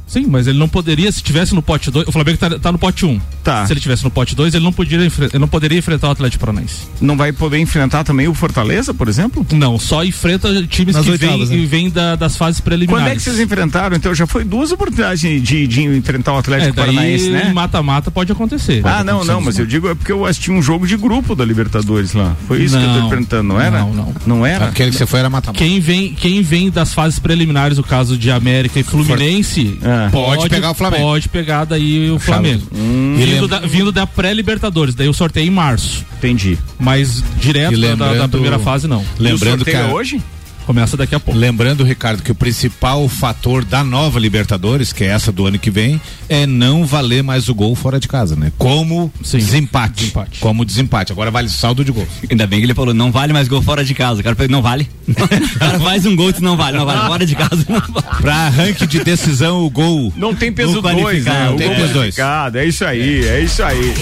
[0.08, 2.78] Sim, mas ele não poderia, se tivesse no pote 2, o Flamengo tá, tá, no
[2.78, 3.10] pote 1.
[3.10, 3.20] Um.
[3.44, 3.66] Tá.
[3.66, 6.44] Se ele tivesse no pote 2, ele não poderia ele não poderia enfrentar o Atlético
[6.44, 6.88] Paranaense.
[7.00, 9.46] Não vai poder enfrentar também o Fortaleza, por exemplo?
[9.52, 11.66] Não, só enfrenta times Nas que oitavas, vêm né?
[11.66, 13.04] vem da, das fases preliminares.
[13.04, 13.96] Quando é que vocês enfrentaram?
[13.96, 17.52] Então já foi duas oportunidades de, de, enfrentar o Atlético é, Paranaense, né?
[17.52, 18.80] mata-mata pode acontecer.
[18.84, 20.96] Ah, pode não, acontecer não, mas eu digo é porque eu assisti um jogo de
[20.96, 22.34] grupo da Libertadores lá.
[22.46, 23.80] Foi isso não, que eu tô perguntando, não era?
[23.80, 24.14] Não, não.
[24.26, 24.68] Não era?
[24.68, 25.58] Aquele que você foi era mata-mata.
[25.58, 29.97] Quem vem, quem vem das fases preliminares, o caso de América e Fluminense, é.
[30.10, 31.02] Pode, pode pegar o Flamengo.
[31.02, 32.66] Pode pegar daí o Flamengo.
[32.74, 33.16] Hum.
[33.16, 36.04] Vindo, da, vindo da pré-Libertadores, daí o sorteio em março.
[36.18, 36.58] Entendi.
[36.78, 39.04] Mas direto da, da, primeira fase, não.
[39.18, 40.20] Lembrando que é hoje?
[40.68, 41.40] Começa daqui a pouco.
[41.40, 45.70] Lembrando, Ricardo, que o principal fator da nova Libertadores, que é essa do ano que
[45.70, 48.52] vem, é não valer mais o gol fora de casa, né?
[48.58, 50.00] Como Sim, desempate.
[50.00, 50.40] desempate.
[50.40, 51.10] Como desempate.
[51.10, 52.06] Agora vale saldo de gol.
[52.30, 54.20] Ainda bem que ele falou, não vale mais gol fora de casa.
[54.20, 54.86] O cara falou, não vale.
[55.08, 55.14] o
[55.58, 57.06] cara faz um gol e não vale, não vale.
[57.06, 58.20] Fora de casa não vale.
[58.20, 60.12] Pra arranque de decisão, o gol.
[60.18, 61.46] Não tem peso dois, né?
[61.48, 62.14] Não tem peso dois.
[62.54, 63.94] É isso aí, é isso aí.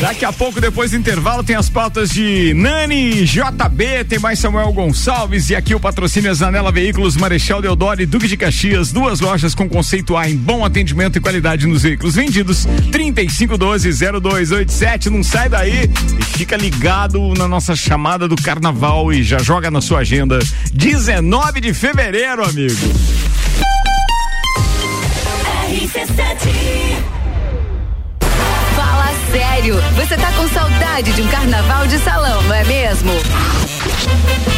[0.00, 4.72] Daqui a pouco, depois do intervalo, tem as pautas de Nani, JB, tem mais Samuel
[4.72, 9.20] Gonçalves e aqui o patrocínio é Zanela Veículos, Marechal Deodoro e Duque de Caxias, duas
[9.20, 15.48] lojas com conceito A em bom atendimento e qualidade nos veículos vendidos, 3512-0287, não sai
[15.48, 20.38] daí e fica ligado na nossa chamada do carnaval e já joga na sua agenda,
[20.72, 22.74] 19 de fevereiro, amigo.
[25.70, 27.22] RC7
[29.32, 33.12] sério, você tá com saudade de um carnaval de salão, não é mesmo?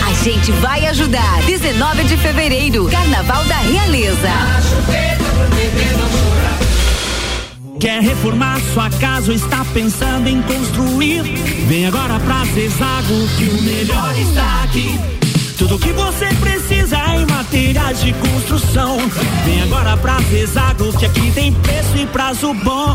[0.06, 1.42] A gente vai ajudar.
[1.42, 4.30] 19 de fevereiro, Carnaval da Realeza.
[7.80, 11.22] Quer reformar sua casa ou está pensando em construir?
[11.66, 14.98] Vem agora pra Zezago que o melhor está aqui.
[15.58, 18.96] Tudo que você precisa em materiais de construção.
[19.44, 22.94] Vem agora pra Zezago que aqui tem preço e prazo bom.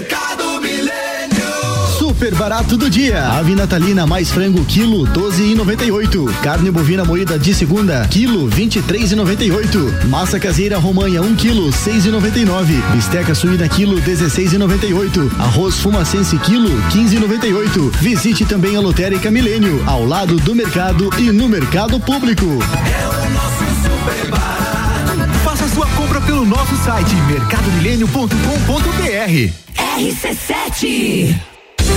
[2.21, 3.29] Super barato do dia.
[3.29, 6.31] Ave natalina mais frango quilo 12,98.
[6.43, 10.05] Carne bovina moída de segunda quilo 23,98.
[10.05, 12.79] Massa caseira romanha 1 um quilo 6,99.
[12.91, 15.31] Bisteca suína quilo 16,98.
[15.39, 17.89] Arroz fumacense quilo 15,98.
[17.99, 22.45] Visite também a Lotérica Milênio ao lado do mercado e no mercado público.
[22.45, 25.39] É o nosso super barato.
[25.43, 29.53] Faça sua compra pelo nosso site mercadomilênio.com.br.
[29.97, 31.49] RC7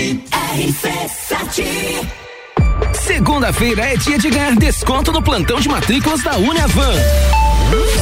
[0.00, 2.29] RC7
[3.04, 6.94] Segunda-feira é dia de ganhar desconto no plantão de matrículas da Uniavan.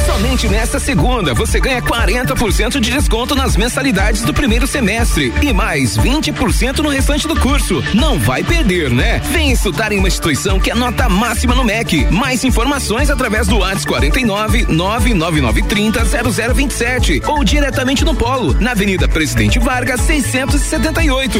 [0.05, 5.97] Somente nesta segunda você ganha 40% de desconto nas mensalidades do primeiro semestre e mais
[5.97, 7.83] 20% no restante do curso.
[7.93, 9.19] Não vai perder, né?
[9.31, 12.07] Vem estudar em uma instituição que é nota máxima no MEC.
[12.11, 19.59] Mais informações através do WhatsApp 49 99930 0027 ou diretamente no Polo, na Avenida Presidente
[19.59, 21.39] Vargas 678.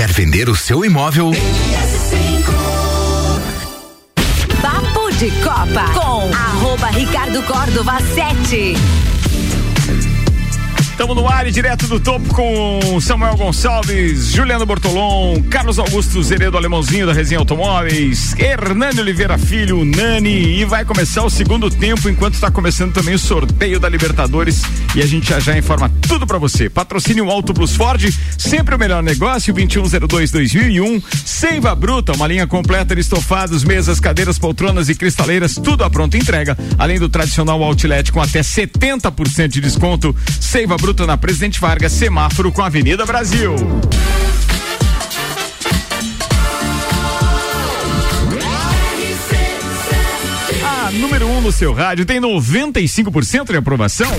[0.00, 1.30] Quer vender o seu imóvel?
[4.62, 9.19] Papo de Copa com arroba Ricardo Córdova 7.
[11.00, 16.58] Estamos no ar e direto do topo com Samuel Gonçalves, Juliano Bortolom, Carlos Augusto Zeredo
[16.58, 22.34] Alemãozinho da Resenha Automóveis, Hernani Oliveira Filho, Nani, e vai começar o segundo tempo enquanto
[22.34, 24.60] está começando também o sorteio da Libertadores
[24.94, 26.68] e a gente já já informa tudo para você.
[26.68, 33.00] Patrocínio Auto Plus Ford, sempre o melhor negócio, 2102-2001, Seiva Bruta, uma linha completa de
[33.00, 38.20] estofados, mesas, cadeiras, poltronas e cristaleiras, tudo à pronta entrega, além do tradicional outlet com
[38.20, 40.14] até 70% de desconto.
[40.38, 43.54] Seiva Bruta na Presidente Vargas, semáforo com a Avenida Brasil.
[51.00, 54.10] Número 1 um no seu rádio tem 95% de aprovação.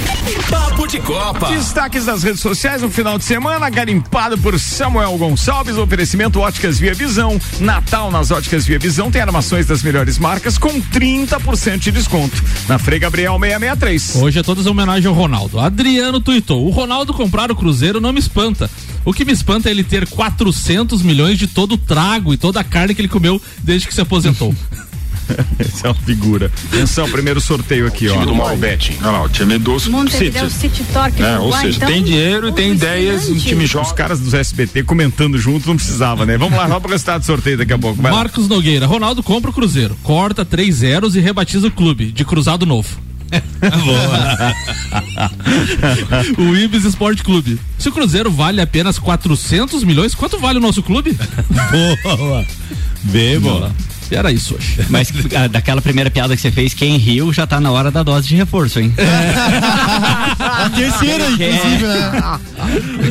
[0.50, 1.48] Papo de Copa.
[1.48, 6.94] Destaques das redes sociais no final de semana, garimpado por Samuel Gonçalves, oferecimento Óticas Via
[6.94, 7.40] Visão.
[7.60, 12.44] Natal nas Óticas Via Visão tem armações das melhores marcas com 30% de desconto.
[12.68, 14.16] Na Frei Gabriel 663.
[14.16, 15.60] Hoje é todas homenagem ao Ronaldo.
[15.60, 18.70] Adriano tuitou: o Ronaldo comprar o Cruzeiro não me espanta.
[19.06, 22.60] O que me espanta é ele ter 400 milhões de todo o trago e toda
[22.60, 24.56] a carne que ele comeu desde que se aposentou.
[25.60, 26.52] Essa é uma figura.
[26.72, 28.14] Atenção, primeiro sorteio aqui, ó.
[28.14, 28.98] Time do Malbete.
[29.02, 30.78] Olha lá, o time dos Montevideo City.
[30.78, 31.24] City Torque.
[31.24, 33.88] É, ou seja, tem dinheiro e tem ideias, o time joga.
[33.88, 36.38] Os caras dos SBT comentando junto não precisava, né?
[36.38, 38.02] Vamos lá, vamos pro resultado do sorteio daqui a pouco.
[38.02, 38.18] Vai lá.
[38.18, 42.66] Marcos Nogueira, Ronaldo compra o Cruzeiro, corta três zeros e rebatiza o clube de Cruzado
[42.66, 42.90] Novo.
[46.38, 47.60] o Ibis Esporte Clube.
[47.78, 51.18] Se o Cruzeiro vale apenas 400 milhões, quanto vale o nosso clube?
[52.12, 52.46] Boa.
[53.04, 53.72] Bem boa.
[54.12, 54.86] Era isso hoje.
[54.90, 58.04] Mas ah, daquela primeira piada que você fez, quem riu já tá na hora da
[58.04, 58.94] dose de reforço, hein?
[60.40, 62.40] A terceira, inclusive, né?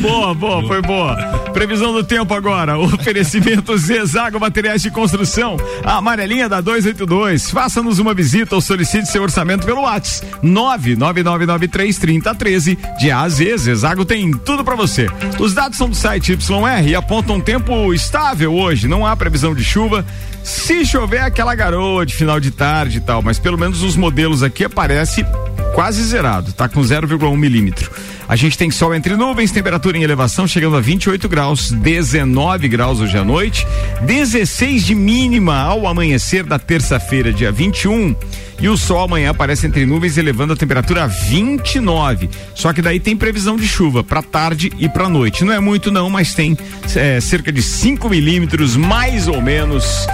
[0.01, 1.15] Boa, boa, foi boa.
[1.53, 2.77] Previsão do tempo agora.
[2.77, 5.57] Oferecimento Zezago Materiais de Construção.
[5.83, 7.51] A amarelinha da 282.
[7.51, 10.31] Faça-nos uma visita ou solicite seu orçamento pelo WhatsApp.
[10.43, 12.77] 999933013.
[12.97, 15.07] De A a Z, Zezago tem tudo pra você.
[15.39, 18.87] Os dados são do site YR e apontam um tempo estável hoje.
[18.87, 20.03] Não há previsão de chuva.
[20.43, 24.43] Se chover, aquela garoa de final de tarde e tal, mas pelo menos os modelos
[24.43, 25.25] aqui aparece
[25.73, 27.89] quase zerado, tá com 0,1 milímetro.
[28.27, 32.99] A gente tem sol entre nuvens, temperatura em elevação chegando a 28 graus, 19 graus
[32.99, 33.65] hoje à noite,
[34.01, 38.13] 16 de mínima ao amanhecer da terça-feira, dia 21.
[38.59, 42.29] E o sol amanhã aparece entre nuvens, elevando a temperatura a 29.
[42.53, 45.45] Só que daí tem previsão de chuva para tarde e para noite.
[45.45, 46.57] Não é muito, não, mas tem
[46.95, 50.05] é, cerca de 5 milímetros, mais ou menos.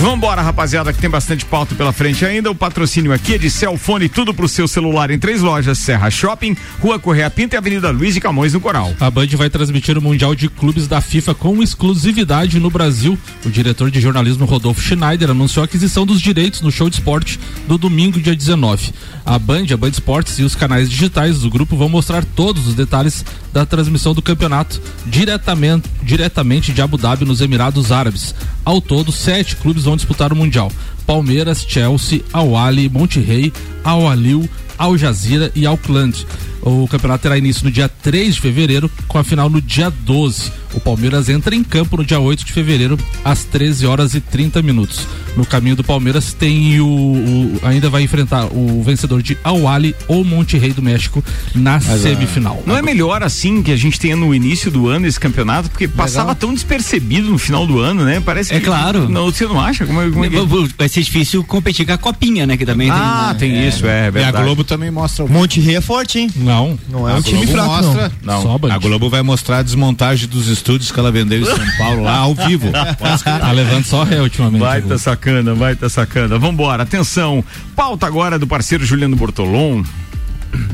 [0.00, 2.48] Vambora, rapaziada, que tem bastante pauta pela frente ainda.
[2.48, 6.56] O patrocínio aqui é de Celfone, tudo pro seu celular em três lojas: Serra Shopping,
[6.80, 8.94] Rua Correia Pinta e Avenida Luiz e Camões no Coral.
[9.00, 13.18] A Band vai transmitir o Mundial de Clubes da FIFA com exclusividade no Brasil.
[13.44, 17.40] O diretor de jornalismo Rodolfo Schneider anunciou a aquisição dos direitos no show de esporte
[17.66, 18.92] do domingo, dia 19.
[19.26, 22.74] A Band, a Band Esportes e os canais digitais do grupo vão mostrar todos os
[22.76, 28.34] detalhes da transmissão do campeonato diretamente, diretamente de Abu Dhabi nos Emirados Árabes.
[28.64, 30.70] Ao todo, sete clubes vão disputar o Mundial:
[31.06, 33.52] Palmeiras, Chelsea, Al Ahly, Monte Rey,
[33.84, 36.26] Al Alil, Al Jazeera e Auckland.
[36.68, 40.52] O campeonato terá início no dia 3 de fevereiro, com a final no dia 12.
[40.74, 44.60] O Palmeiras entra em campo no dia 8 de fevereiro, às 13 horas e 30
[44.60, 45.06] minutos.
[45.34, 50.22] No caminho do Palmeiras tem o, o ainda vai enfrentar o vencedor de Awali ou
[50.24, 52.62] Monte Rei do México na Mas, semifinal.
[52.66, 55.88] Não é melhor assim que a gente tenha no início do ano esse campeonato, porque
[55.88, 58.20] passava tão despercebido no final do ano, né?
[58.20, 59.08] Parece É que- claro.
[59.08, 59.86] Não, você não acha?
[59.86, 60.38] Como é, como é que-
[60.76, 62.56] Vai ser difícil competir com a copinha, né?
[62.56, 65.80] Que também Ah, tem isso, é, E a Globo também mostra o Monte Rei é
[65.80, 66.30] forte, hein?
[66.36, 66.57] Não.
[66.88, 68.42] Não é a um time Globo fraco, mostra, não.
[68.42, 72.02] Só a Globo vai mostrar a desmontagem dos estúdios que ela vendeu em São Paulo
[72.02, 72.68] lá ao vivo.
[73.24, 74.60] Tá levando só ré ultimamente.
[74.60, 76.38] Vai tá sacana, vai tá sacana.
[76.38, 77.44] Vambora, atenção.
[77.74, 79.82] Pauta agora do parceiro Juliano Bortolom.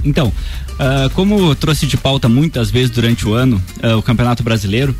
[0.05, 0.33] Então,
[0.79, 4.94] ah, como trouxe de pauta muitas vezes durante o ano ah, o Campeonato Brasileiro,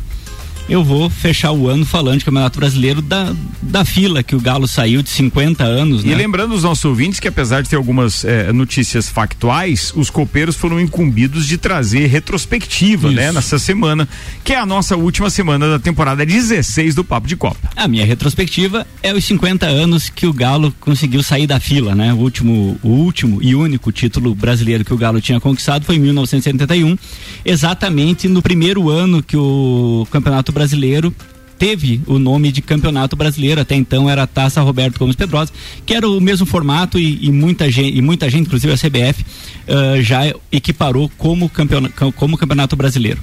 [0.67, 4.67] eu vou fechar o ano falando de Campeonato Brasileiro da, da fila que o Galo
[4.67, 6.15] saiu de 50 anos, E né?
[6.15, 10.79] lembrando os nossos ouvintes que apesar de ter algumas eh, notícias factuais, os copeiros foram
[10.79, 13.15] incumbidos de trazer retrospectiva, Isso.
[13.15, 14.07] né, nessa semana,
[14.43, 17.69] que é a nossa última semana da temporada 16 do Papo de Copa.
[17.75, 22.11] A minha retrospectiva é os 50 anos que o Galo conseguiu sair da fila, né?
[22.13, 25.99] O último, o último e único título brasileiro que o Galo tinha conquistado foi em
[25.99, 26.97] 1971,
[27.43, 31.13] exatamente no primeiro ano que o Campeonato Brasileiro
[31.57, 35.51] teve o nome de Campeonato Brasileiro, até então era a Taça Roberto Gomes Pedrosa,
[35.85, 39.25] que era o mesmo formato e, e muita gente, e muita gente, inclusive a CBF,
[39.67, 43.19] ah, já equiparou como, campeona, como Campeonato Brasileiro.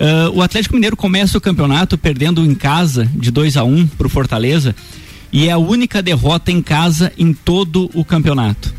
[0.00, 3.86] Ah, o Atlético Mineiro começa o campeonato perdendo em casa de 2 a 1 um
[3.86, 4.74] para o Fortaleza
[5.32, 8.74] e é a única derrota em casa em todo o campeonato.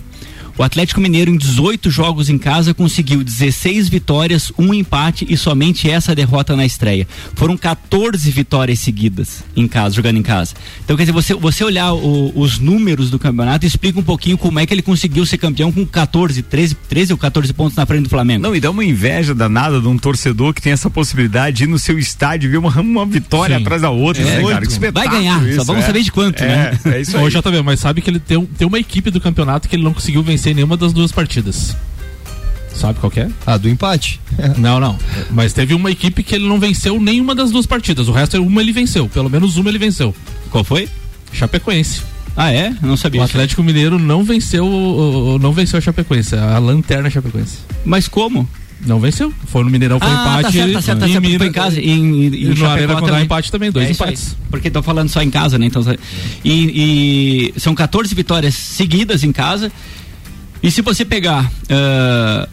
[0.60, 5.89] O Atlético Mineiro, em 18 jogos em casa, conseguiu 16 vitórias, um empate e somente
[5.89, 7.08] essa derrota na estreia.
[7.34, 10.54] Foram 14 vitórias seguidas em casa, jogando em casa.
[10.84, 14.60] Então, quer dizer, você, você olhar o- os números do campeonato explica um pouquinho como
[14.60, 18.04] é que ele conseguiu ser campeão com 14, 13, 13 ou 14 pontos na frente
[18.04, 18.43] do Flamengo.
[18.43, 21.67] Não, e dá uma inveja danada de um torcedor que tem essa possibilidade de ir
[21.67, 23.62] no seu estádio e ver uma, uma vitória Sim.
[23.62, 24.65] atrás da outra, É, né, cara?
[24.65, 25.88] Que Vai ganhar, só isso, vamos é.
[25.88, 26.80] saber de quanto, é, né?
[26.98, 27.24] É isso aí.
[27.24, 29.93] Ô, JB, mas sabe que ele tem, tem uma equipe do campeonato que ele não
[29.93, 31.76] conseguiu vencer em nenhuma das duas partidas.
[32.74, 33.30] Sabe qual é?
[33.46, 34.22] Ah, do empate.
[34.58, 34.98] Não, não.
[35.32, 38.08] Mas teve uma equipe que ele não venceu nenhuma das duas partidas.
[38.08, 39.10] O resto, uma ele venceu.
[39.10, 40.16] Pelo menos uma ele venceu.
[40.50, 40.88] Qual foi?
[41.34, 42.02] Chapecoense.
[42.38, 42.74] Ah, é?
[42.82, 43.20] Não sabia.
[43.20, 44.66] O Atlético Mineiro não venceu,
[45.42, 47.58] não venceu a Chapecoense, a lanterna Chapecoense.
[47.84, 48.48] Mas como?
[48.86, 49.34] Não venceu.
[49.48, 50.42] Foi no Mineirão, foi ah, empate.
[50.44, 51.28] tá certo, tá certo, tá em certo.
[51.28, 51.82] Minas- em casa.
[51.82, 51.92] E, E
[52.46, 53.26] em no Arena Condá também.
[53.26, 54.12] empate também, dois É isso aí.
[54.14, 54.38] empates.
[54.50, 55.66] Porque estão falando só em casa, né?
[55.66, 55.84] Então,
[56.46, 59.70] e, e são 14 vitórias seguidas em casa.
[60.62, 62.48] E se você pegar ah,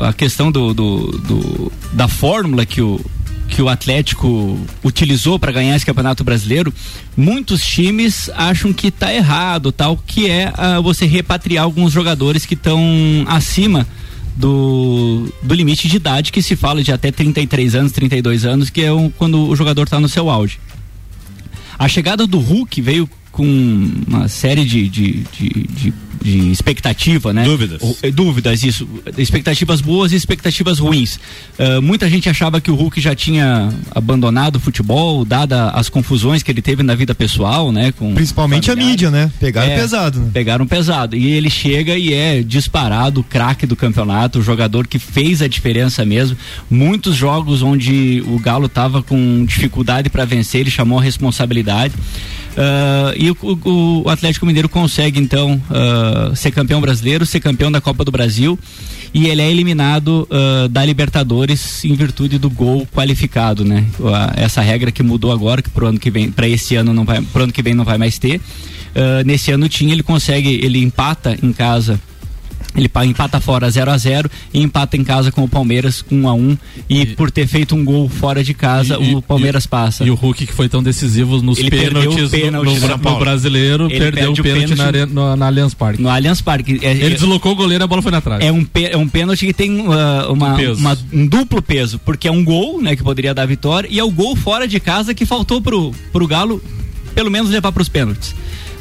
[0.00, 3.04] a questão do, do- do- da fórmula que o,
[3.48, 6.72] que o Atlético utilizou para ganhar esse campeonato brasileiro,
[7.16, 12.54] muitos times acham que está errado, tal, que é ah, você repatriar alguns jogadores que
[12.54, 12.80] estão
[13.26, 13.86] acima
[14.36, 18.82] do, do limite de idade que se fala de até 33 anos, 32 anos, que
[18.82, 20.60] é um- quando o jogador está no seu auge.
[21.76, 27.44] A chegada do Hulk veio com uma série de, de, de, de- de expectativa, né?
[27.44, 27.80] Dúvidas.
[27.80, 28.88] O- eh, dúvidas, isso.
[29.16, 31.20] Expectativas boas e expectativas ruins.
[31.56, 36.42] Ah, muita gente achava que o Hulk já tinha abandonado o futebol, dada as confusões
[36.42, 37.92] que ele teve na vida pessoal, né?
[37.92, 39.30] Com Principalmente a mídia, né?
[39.38, 40.30] Pegaram É, pesado, né?
[40.34, 41.14] Pegaram pesado.
[41.14, 45.46] E ele chega e é disparado, o craque do campeonato, o jogador que fez a
[45.46, 46.36] diferença mesmo.
[46.68, 51.94] Muitos jogos onde o Galo tava com dificuldade para vencer, ele chamou a responsabilidade.
[52.60, 53.36] Ah, e o,
[54.04, 58.58] o- Atlético Mineiro consegue então ah, ser campeão brasileiro, ser campeão da Copa do Brasil
[59.14, 63.84] e ele é eliminado ah, da Libertadores em virtude do gol qualificado, né?
[64.36, 67.22] Essa regra que mudou agora, que pro ano que vem, para esse ano não vai,
[67.22, 68.40] pro ano que vem não vai mais ter.
[69.24, 72.00] Nesse ano tinha, ele consegue, ele empata em casa.
[72.78, 76.28] Ele pa- empata fora 0 a 0 e empata em casa com o Palmeiras 1
[76.28, 76.56] a 1
[76.88, 80.04] e, por ter feito um gol fora de casa, E- o Palmeiras passa.
[80.04, 83.18] E o Hulk que foi tão decisivo nos Ele o pênaltis no- no, no Paulo.
[83.18, 86.00] brasileiro, Ele perdeu o pênalti, na, pênalti are- no, na Allianz Parque.
[86.02, 86.78] No Allianz Parque.
[86.82, 88.44] É, Ele é- deslocou o goleiro, a bola foi na trave.
[88.44, 92.28] é um, é um pênalti que tem uh, uma, Um uma- um duplo peso, porque
[92.28, 95.12] é um gol, né, que poderia dar vitória, e é o gol fora de casa
[95.14, 96.62] que faltou pro, pro Galo
[97.14, 98.34] pelo menos levar para os pênaltis.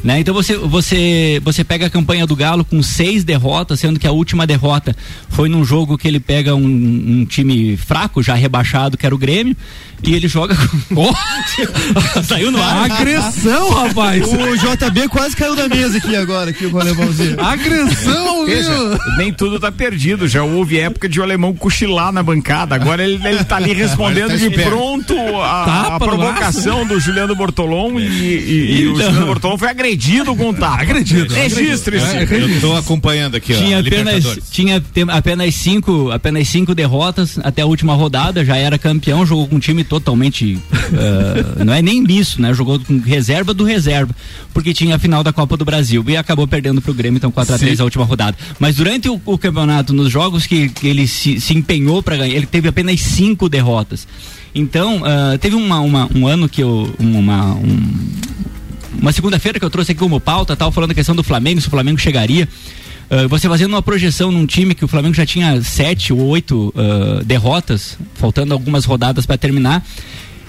[0.03, 0.19] Né?
[0.19, 4.11] Então você, você, você pega a campanha do Galo com seis derrotas, sendo que a
[4.11, 4.95] última derrota
[5.29, 9.17] foi num jogo que ele pega um, um time fraco, já rebaixado, que era o
[9.17, 9.55] Grêmio,
[10.03, 10.55] e ele joga
[10.93, 11.13] com.
[12.23, 12.91] Saiu no ar.
[12.91, 14.23] Agressão, rapaz.
[14.27, 17.39] O JB quase caiu da mesa aqui agora, aqui com o alemãozinho.
[17.39, 18.71] Agressão, Veja,
[19.17, 20.27] nem tudo tá perdido.
[20.27, 22.75] Já houve época de o alemão cochilar na bancada.
[22.75, 24.69] Agora ele, ele tá ali respondendo Agora tá de esperto.
[24.69, 29.05] pronto a, a provocação do Juliano Bortolom e, e- e o Então.
[29.05, 30.81] Juliano Bortolom foi agredido com o tapa.
[30.81, 31.33] Agredido.
[31.33, 32.05] Registre isso.
[32.33, 33.57] Eu tô acompanhando aqui, ó.
[33.57, 39.25] tinha apenas, tinha apenas cinco apenas cinco derrotas até a última rodada já era campeão
[39.25, 40.59] jogou com um time totalmente
[40.93, 42.53] eh, não é nem misto né?
[42.53, 44.13] Jogou com reserva do reserva
[44.53, 47.53] porque tinha a final da Copa do Brasil e acabou perdendo pro Grêmio então 4
[47.55, 48.37] a 3 a última rodada.
[48.59, 52.35] Mas durante o, o campeonato nos jogos que, que ele se, se empenhou para ganhar
[52.35, 54.07] ele teve apenas cinco derrotas.
[54.53, 58.09] Então ah, teve uma, uma- um ano que eu uma um,
[58.99, 61.67] uma segunda-feira que eu trouxe aqui como pauta, tal, falando da questão do Flamengo, se
[61.67, 62.47] o Flamengo chegaria.
[63.09, 66.73] Ah, você fazendo uma projeção num time que o Flamengo já tinha sete ou oito
[66.75, 69.85] ah, derrotas, faltando algumas rodadas para terminar.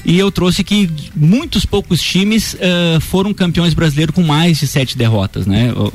[0.05, 4.97] E eu trouxe que muitos poucos times ah, foram campeões brasileiros com mais de sete
[4.97, 5.73] derrotas, né?
[5.73, 5.93] O-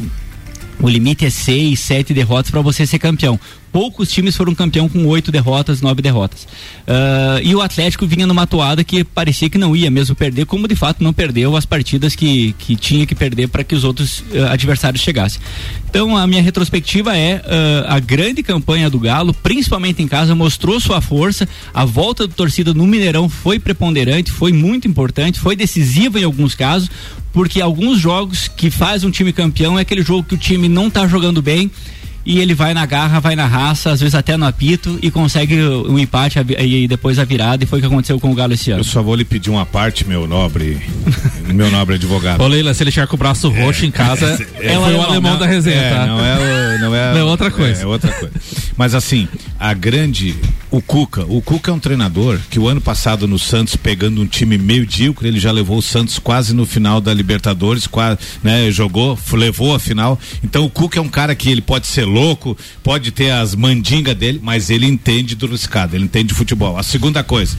[0.79, 3.39] o limite é seis, sete derrotas para você ser campeão.
[3.73, 6.47] Poucos times foram campeão com oito derrotas, nove derrotas.
[6.87, 10.67] Ah, e o Atlético vinha numa toada que parecia que não ia mesmo perder, como
[10.67, 14.23] de fato não perdeu as partidas que, que tinha que perder para que os outros
[14.35, 15.41] ah, adversários chegassem.
[15.89, 20.79] Então a minha retrospectiva é ah, a grande campanha do Galo, principalmente em casa, mostrou
[20.79, 21.49] sua força.
[21.73, 26.53] A volta do torcida no Mineirão foi preponderante, foi muito importante, foi decisiva em alguns
[26.53, 26.91] casos,
[27.31, 30.91] porque alguns jogos que faz um time campeão é aquele jogo que o time não
[30.91, 31.71] tá jogando bem
[32.25, 35.61] e ele vai na garra, vai na raça, às vezes até no apito e consegue
[35.61, 38.71] um empate e depois a virada e foi o que aconteceu com o Galo esse
[38.71, 38.79] ano.
[38.79, 40.81] Eu só vou lhe pedir uma parte, meu nobre,
[41.53, 42.41] meu nobre advogado.
[42.41, 45.33] Ô Leila, se ele chegar com o braço roxo em casa, é, foi o alemão
[45.33, 46.05] não, da resenha, é, tá?
[46.05, 47.83] Não é, não é, Não, é outra coisa.
[47.83, 48.33] É, outra coisa.
[48.77, 49.27] Mas assim,
[49.59, 50.35] a grande.
[50.73, 51.23] O Cuca.
[51.29, 55.27] O Cuca é um treinador que o ano passado no Santos, pegando um time medíocre,
[55.27, 58.71] ele já levou o Santos quase no final da Libertadores, quase, né?
[58.71, 60.19] Jogou, levou a final.
[60.43, 64.15] Então o Cuca é um cara que ele pode ser louco, pode ter as mandingas
[64.15, 66.75] dele, mas ele entende do riscado, ele entende de futebol.
[66.75, 67.55] A segunda coisa,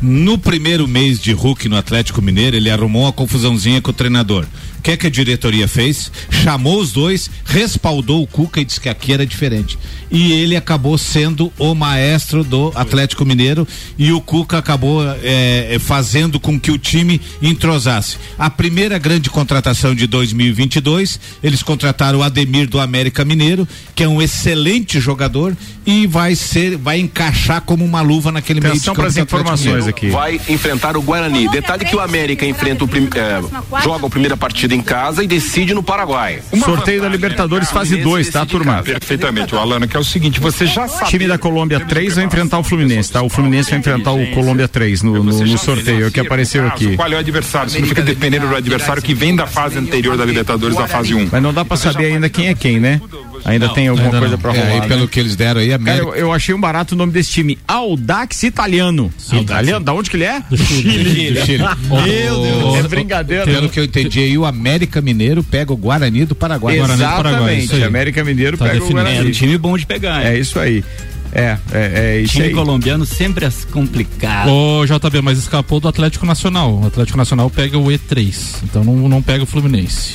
[0.00, 4.46] no primeiro mês de Hulk no Atlético Mineiro, ele arrumou uma confusãozinha com o treinador.
[4.86, 6.12] O que é que a diretoria fez?
[6.30, 9.76] Chamou os dois, respaldou o Cuca e disse que aqui era diferente.
[10.12, 13.66] E ele acabou sendo o maestro do Atlético Mineiro
[13.98, 18.16] e o Cuca acabou eh, fazendo com que o time entrosasse.
[18.38, 24.08] A primeira grande contratação de 2022, eles contrataram o Ademir do América Mineiro, que é
[24.08, 29.02] um excelente jogador e vai ser, vai encaixar como uma luva naquele meio de campo
[29.02, 30.10] do Atlético informações aqui.
[30.10, 31.48] Vai enfrentar o Guarani.
[31.48, 35.26] Detalhe que o América enfrenta o prim- é, joga a primeira partida em casa e
[35.26, 36.40] decide no Paraguai.
[36.64, 38.82] Sorteio da Libertadores fase 2, tá, turma?
[38.82, 41.10] Perfeitamente, o Alano, que é o seguinte, você já sabe.
[41.10, 43.22] Time da Colômbia 3 vai enfrentar o Fluminense, tá?
[43.22, 46.66] O Fluminense vai enfrentar o Colômbia 3 no, no, no sorteio, é o que apareceu
[46.66, 46.96] aqui.
[46.96, 47.70] Qual é o adversário?
[47.70, 51.14] Você não fica dependendo do adversário que vem da fase anterior da Libertadores, da fase
[51.14, 51.28] 1.
[51.32, 53.00] Mas não dá pra saber ainda quem é quem, né?
[53.44, 54.40] Ainda tem alguma ainda coisa não.
[54.42, 54.82] pra É, rolar.
[54.82, 55.08] aí pelo né?
[55.10, 56.06] que eles deram aí, Cara, América.
[56.06, 57.58] eu, eu achei um barato o nome desse time.
[57.66, 59.12] Audax Italiano.
[59.32, 59.84] Italiano?
[59.84, 60.40] Da onde que ele é?
[60.48, 61.30] Do Chile.
[61.32, 61.64] do Chile.
[61.90, 62.84] Meu Deus.
[62.84, 63.44] É brincadeira.
[63.44, 66.78] Pelo que eu entendi aí, o América Mineiro pega o Guarani do Paraguai.
[66.78, 67.82] Exatamente.
[67.82, 69.02] América Mineiro Tá pega o definido.
[69.04, 69.26] Guarani.
[69.26, 70.24] É um time bom de pegar.
[70.24, 70.84] É isso aí.
[71.32, 72.52] É, é, é isso time aí.
[72.54, 74.48] colombiano sempre é complicado.
[74.48, 76.80] Ô, JB, mas escapou do Atlético Nacional.
[76.82, 78.34] O Atlético Nacional pega o E3,
[78.64, 80.14] então não, não pega o Fluminense.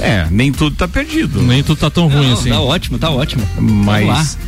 [0.00, 1.42] É, nem tudo tá perdido.
[1.42, 2.50] Nem tudo tá tão ruim Não, assim.
[2.50, 3.46] Tá ótimo, tá ótimo.
[3.56, 4.00] Vamos lá.
[4.02, 4.38] Mas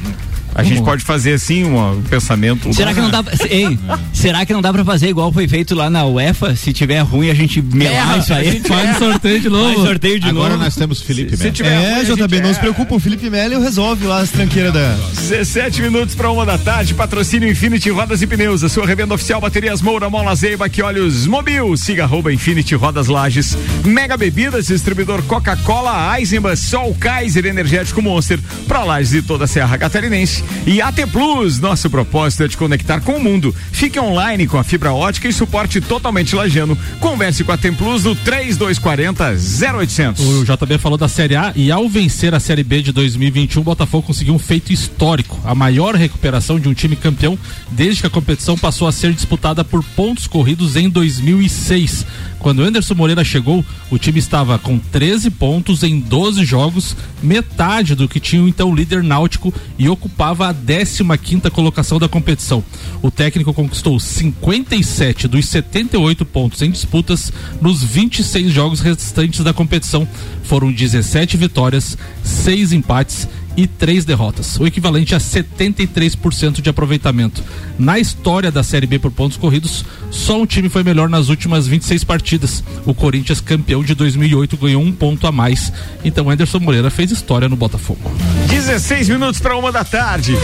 [0.54, 2.72] a gente pode fazer assim um, um pensamento.
[2.72, 3.78] Será que não dá, pra- ei,
[4.12, 6.54] será que não dá pra fazer igual foi feito lá na UEFA?
[6.56, 8.60] Se tiver ruim, a gente melar É, isso aí.
[8.60, 10.64] faz sorteio de Faz sorteio de Agora novo.
[10.64, 11.54] nós temos Felipe Se Melo.
[11.54, 14.96] tiver É, JB, não se preocupa, o Felipe Melo resolve lá as tranqueiras da.
[15.14, 19.40] 17 minutos para uma da tarde, patrocínio Infinity Rodas e Pneus, a sua revenda oficial
[19.40, 25.22] Baterias Moura, Mola Zeiba, que olhos Mobil, siga arroba Infinity Rodas Lages, Mega Bebidas, distribuidor
[25.22, 28.38] Coca-Cola, Eisenbahn, Sol Kaiser, Energético Monster,
[28.68, 33.00] para Lages e toda a Serra Catarinense e AT Plus, nosso propósito é te conectar
[33.00, 33.54] com o mundo.
[33.72, 36.78] Fique online com a fibra ótica e suporte totalmente lajano.
[37.00, 39.36] Converse com a Tem Plus no 3240
[39.76, 40.24] 0800.
[40.24, 43.64] O JB falou da Série A e ao vencer a Série B de 2021, o
[43.64, 47.38] Botafogo conseguiu um feito histórico, a maior recuperação de um time campeão
[47.70, 52.06] desde que a competição passou a ser disputada por pontos corridos em 2006.
[52.42, 58.08] Quando Anderson Moreira chegou, o time estava com 13 pontos em 12 jogos, metade do
[58.08, 62.64] que tinha o então líder náutico e ocupava disputava a 15 quinta colocação da competição.
[63.02, 70.08] O técnico conquistou 57 dos 78 pontos em disputas nos 26 jogos restantes da competição.
[70.42, 77.42] Foram 17 vitórias, 6 empates e três derrotas, o equivalente a 73% de aproveitamento.
[77.78, 81.66] Na história da Série B por pontos corridos, só um time foi melhor nas últimas
[81.66, 82.62] 26 partidas.
[82.86, 85.72] O Corinthians, campeão de 2008, ganhou um ponto a mais.
[86.04, 88.10] Então, Anderson Moreira fez história no Botafogo.
[88.48, 90.36] 16 minutos para uma da tarde.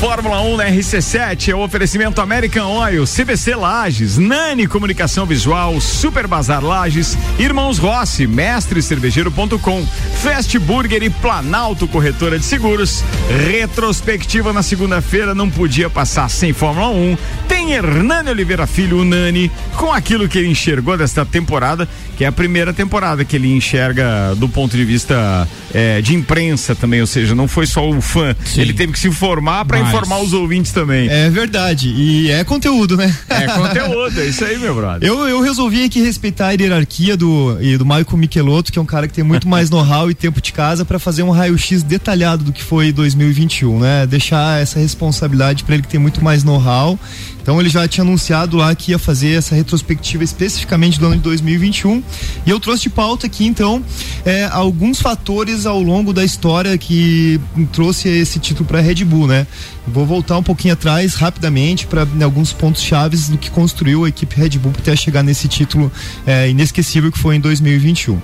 [0.00, 6.26] Fórmula 1 na RC7 é o oferecimento American Oil, CBC Lages, Nani Comunicação Visual, Super
[6.26, 9.86] Bazar Lages, Irmãos Rossi, Mestre Cervejeiro.com,
[10.20, 13.04] Fast Burger e Planalto Corretora de Seguros.
[13.48, 17.16] Retrospectiva na segunda-feira não podia passar sem Fórmula 1.
[17.46, 22.26] Tem Hernani Oliveira Filho, o Nani, com aquilo que ele enxergou desta temporada, que é
[22.26, 27.06] a primeira temporada que ele enxerga do ponto de vista é, de imprensa também, ou
[27.06, 28.60] seja, não foi só o fã, Sim.
[28.60, 31.08] ele teve que se informar para informar os ouvintes também.
[31.08, 33.14] É verdade, e é conteúdo, né?
[33.28, 35.08] É conteúdo, é isso aí, meu brother.
[35.08, 38.86] Eu, eu resolvi aqui respeitar a hierarquia do, e do Michael Michelotto, que é um
[38.86, 42.31] cara que tem muito mais know-how e tempo de casa para fazer um raio-x detalhado
[42.36, 44.06] do que foi 2021, né?
[44.06, 46.98] Deixar essa responsabilidade para ele que tem muito mais know-how
[47.42, 51.22] então ele já tinha anunciado lá que ia fazer essa retrospectiva especificamente do ano de
[51.22, 52.02] 2021.
[52.46, 53.84] E eu trouxe de pauta aqui então
[54.24, 57.40] é, alguns fatores ao longo da história que
[57.72, 59.46] trouxe esse título para a Red Bull, né?
[59.86, 64.08] Vou voltar um pouquinho atrás rapidamente para né, alguns pontos chaves do que construiu a
[64.08, 65.90] equipe Red Bull até chegar nesse título
[66.24, 68.20] é, inesquecível que foi em 2021.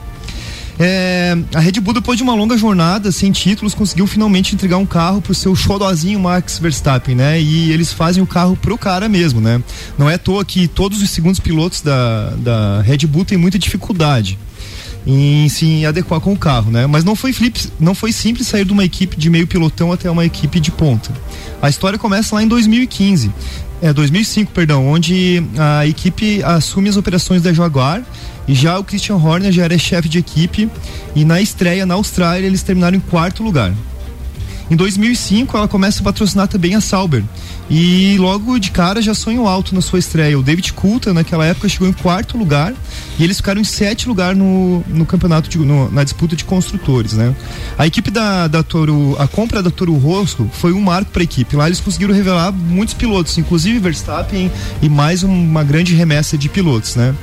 [0.78, 4.86] É, a Red Bull, depois de uma longa jornada sem títulos, conseguiu finalmente entregar um
[4.86, 7.40] carro pro seu xodozinho Max Verstappen, né?
[7.40, 9.60] E eles fazem o carro pro cara mesmo, né?
[9.98, 13.58] Não é à toa que todos os segundos pilotos da, da Red Bull têm muita
[13.58, 14.38] dificuldade
[15.06, 16.86] em se adequar com o carro, né?
[16.86, 20.08] Mas não foi, flip, não foi simples sair de uma equipe de meio pilotão até
[20.10, 21.10] uma equipe de ponta.
[21.60, 23.32] A história começa lá em 2015,
[23.80, 28.02] é 2005, perdão, onde a equipe assume as operações da Jaguar
[28.54, 30.68] já o Christian Horner já era chefe de equipe
[31.14, 33.72] e na estreia na Austrália eles terminaram em quarto lugar.
[34.70, 37.24] Em 2005 ela começa a patrocinar também a Sauber
[37.70, 40.38] e logo de cara já sonho alto na sua estreia.
[40.38, 42.74] O David Coulter naquela época chegou em quarto lugar
[43.18, 47.14] e eles ficaram em sétimo lugar no, no campeonato de, no, na disputa de construtores,
[47.14, 47.34] né?
[47.78, 51.24] A equipe da, da Toro, a compra da Toro Rosso foi um marco para a
[51.24, 51.56] equipe.
[51.56, 56.94] Lá eles conseguiram revelar muitos pilotos, inclusive Verstappen e mais uma grande remessa de pilotos,
[56.94, 57.14] né?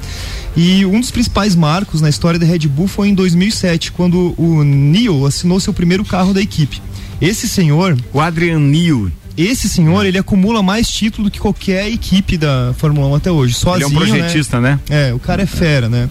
[0.55, 4.63] E um dos principais marcos na história da Red Bull foi em 2007, quando o
[4.63, 6.81] Neil assinou seu primeiro carro da equipe.
[7.21, 12.37] Esse senhor, o Adrian Neil, esse senhor, ele acumula mais títulos do que qualquer equipe
[12.37, 13.53] da Fórmula 1 até hoje.
[13.53, 14.79] Sozinho, ele é um projetista, né?
[14.89, 15.09] né?
[15.09, 16.09] É, o cara é fera, né?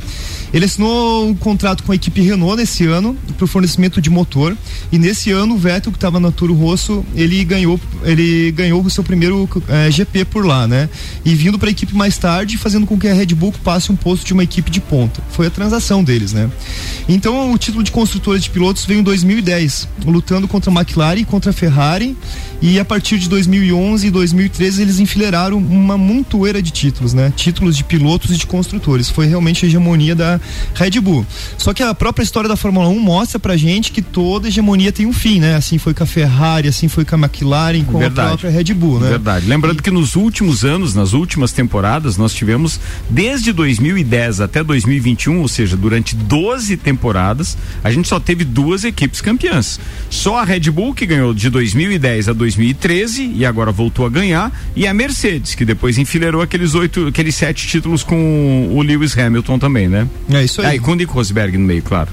[0.54, 4.56] Ele assinou um contrato com a equipe Renault nesse ano para o fornecimento de motor
[4.92, 8.88] e nesse ano o Vettel que estava na Toro Rosso ele ganhou ele ganhou o
[8.88, 10.88] seu primeiro é, GP por lá, né?
[11.24, 13.96] E vindo para a equipe mais tarde, fazendo com que a Red Bull passe um
[13.96, 15.20] posto de uma equipe de ponta.
[15.30, 16.48] Foi a transação deles, né?
[17.08, 21.24] Então o título de construtores de pilotos veio em 2010, lutando contra a McLaren e
[21.24, 22.16] contra a Ferrari
[22.62, 27.32] e a partir de 2011 e 2013 eles enfileiraram uma montoeira de títulos, né?
[27.34, 29.10] Títulos de pilotos e de construtores.
[29.10, 30.40] Foi realmente a hegemonia da
[30.74, 31.26] Red Bull.
[31.58, 35.06] Só que a própria história da Fórmula 1 mostra pra gente que toda hegemonia tem
[35.06, 35.56] um fim, né?
[35.56, 38.26] Assim foi com a Ferrari, assim foi com a McLaren, com Verdade.
[38.26, 39.08] a própria Red Bull, né?
[39.08, 39.46] Verdade.
[39.46, 39.82] Lembrando e...
[39.82, 45.76] que nos últimos anos, nas últimas temporadas, nós tivemos desde 2010 até 2021, ou seja,
[45.76, 49.80] durante 12 temporadas, a gente só teve duas equipes campeãs.
[50.10, 54.52] Só a Red Bull que ganhou de 2010 a 2013 e agora voltou a ganhar,
[54.76, 59.58] e a Mercedes, que depois enfileirou aqueles oito, aqueles sete títulos com o Lewis Hamilton
[59.58, 60.06] também, né?
[60.28, 60.66] É isso aí.
[60.66, 62.10] Ah, e com Nico Rosberg no meio, claro.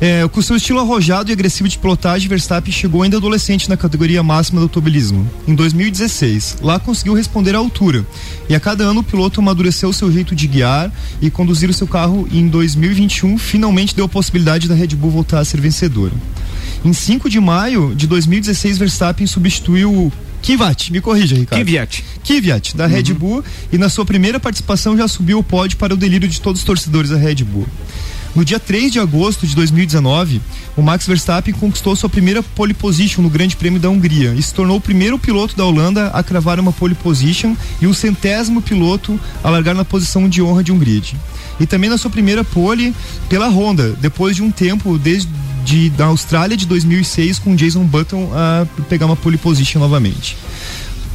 [0.00, 4.22] É, com seu estilo arrojado e agressivo de pilotagem, Verstappen chegou ainda adolescente na categoria
[4.22, 6.58] máxima do automobilismo, em 2016.
[6.62, 8.06] Lá conseguiu responder à altura.
[8.48, 11.86] E a cada ano o piloto amadureceu seu jeito de guiar e conduzir o seu
[11.86, 16.12] carro e em 2021 finalmente deu a possibilidade da Red Bull voltar a ser vencedora.
[16.84, 20.12] Em 5 de maio de 2016, Verstappen substituiu
[20.42, 21.64] Kvyat, me corrija, Ricardo.
[21.64, 22.02] Kvyat.
[22.24, 22.90] Kvyat, da uhum.
[22.90, 26.40] Red Bull, e na sua primeira participação já subiu o pódio para o delírio de
[26.40, 27.66] todos os torcedores da Red Bull.
[28.34, 30.40] No dia 3 de agosto de 2019,
[30.76, 34.54] o Max Verstappen conquistou sua primeira pole position no Grande Prêmio da Hungria e se
[34.54, 39.18] tornou o primeiro piloto da Holanda a cravar uma pole position e o centésimo piloto
[39.42, 41.16] a largar na posição de honra de um grid.
[41.58, 42.94] E também na sua primeira pole
[43.28, 45.28] pela Honda, depois de um tempo desde
[45.68, 50.34] de, da Austrália de 2006 com Jason Button a pegar uma pole position novamente.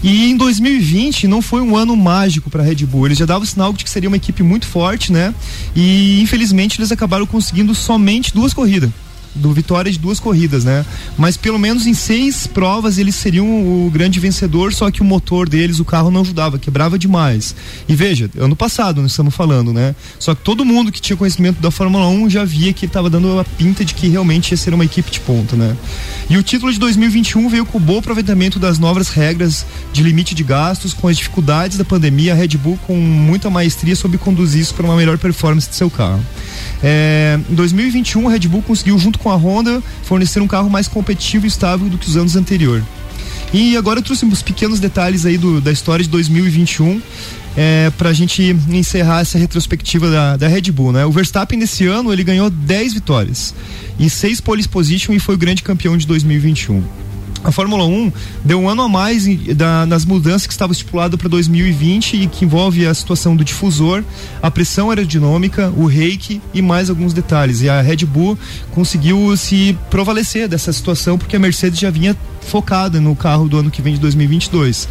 [0.03, 3.07] E em 2020 não foi um ano mágico para a Red Bull.
[3.07, 5.33] Eles já davam sinal de que seria uma equipe muito forte, né?
[5.75, 8.91] E infelizmente eles acabaram conseguindo somente duas corridas.
[9.35, 10.85] Do vitória de duas corridas, né?
[11.17, 15.47] Mas pelo menos em seis provas eles seriam o grande vencedor, só que o motor
[15.49, 17.55] deles, o carro não ajudava, quebrava demais.
[17.87, 19.95] E veja, ano passado nós estamos falando, né?
[20.19, 23.39] Só que todo mundo que tinha conhecimento da Fórmula 1 já via que estava dando
[23.39, 25.75] a pinta de que realmente ia ser uma equipe de ponta, né?
[26.29, 30.35] E o título de 2021 veio com o bom aproveitamento das novas regras de limite
[30.35, 34.61] de gastos, com as dificuldades da pandemia, a Red Bull com muita maestria soube conduzir
[34.61, 36.23] isso para uma melhor performance de seu carro.
[36.81, 40.87] É, em 2021, a Red Bull conseguiu, junto com a Honda, fornecer um carro mais
[40.87, 42.83] competitivo e estável do que os anos anteriores.
[43.53, 47.01] E agora eu trouxe uns pequenos detalhes aí do, da história de 2021
[47.55, 51.05] é, para a gente encerrar essa retrospectiva da, da Red Bull, né?
[51.05, 53.53] O Verstappen nesse ano ele ganhou 10 vitórias
[53.99, 56.83] e 6 pole position e foi o grande campeão de 2021
[57.43, 58.11] a Fórmula 1
[58.43, 59.25] deu um ano a mais
[59.55, 64.03] da, nas mudanças que estava estipulado para 2020 e que envolve a situação do difusor,
[64.41, 67.61] a pressão aerodinâmica, o reiki e mais alguns detalhes.
[67.61, 68.37] E a Red Bull
[68.71, 73.71] conseguiu se prevalecer dessa situação porque a Mercedes já vinha focada no carro do ano
[73.71, 74.87] que vem de 2022.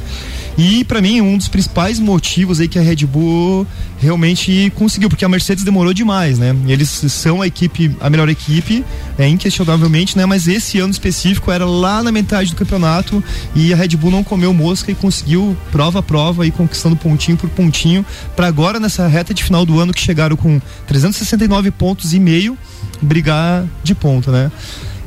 [0.57, 3.67] E para mim um dos principais motivos aí que a Red Bull
[3.99, 6.55] realmente conseguiu, porque a Mercedes demorou demais, né?
[6.67, 8.85] Eles são a equipe, a melhor equipe,
[9.19, 10.27] é inquestionavelmente, né?
[10.27, 13.23] Mas esse ano específico era lá na metade do campeonato
[13.55, 17.37] e a Red Bull não comeu mosca e conseguiu prova a prova e conquistando pontinho
[17.37, 18.05] por pontinho
[18.37, 22.59] para agora nessa reta de final do ano que chegaram com 369 pontos e meio
[23.01, 24.53] brigar de ponta, né?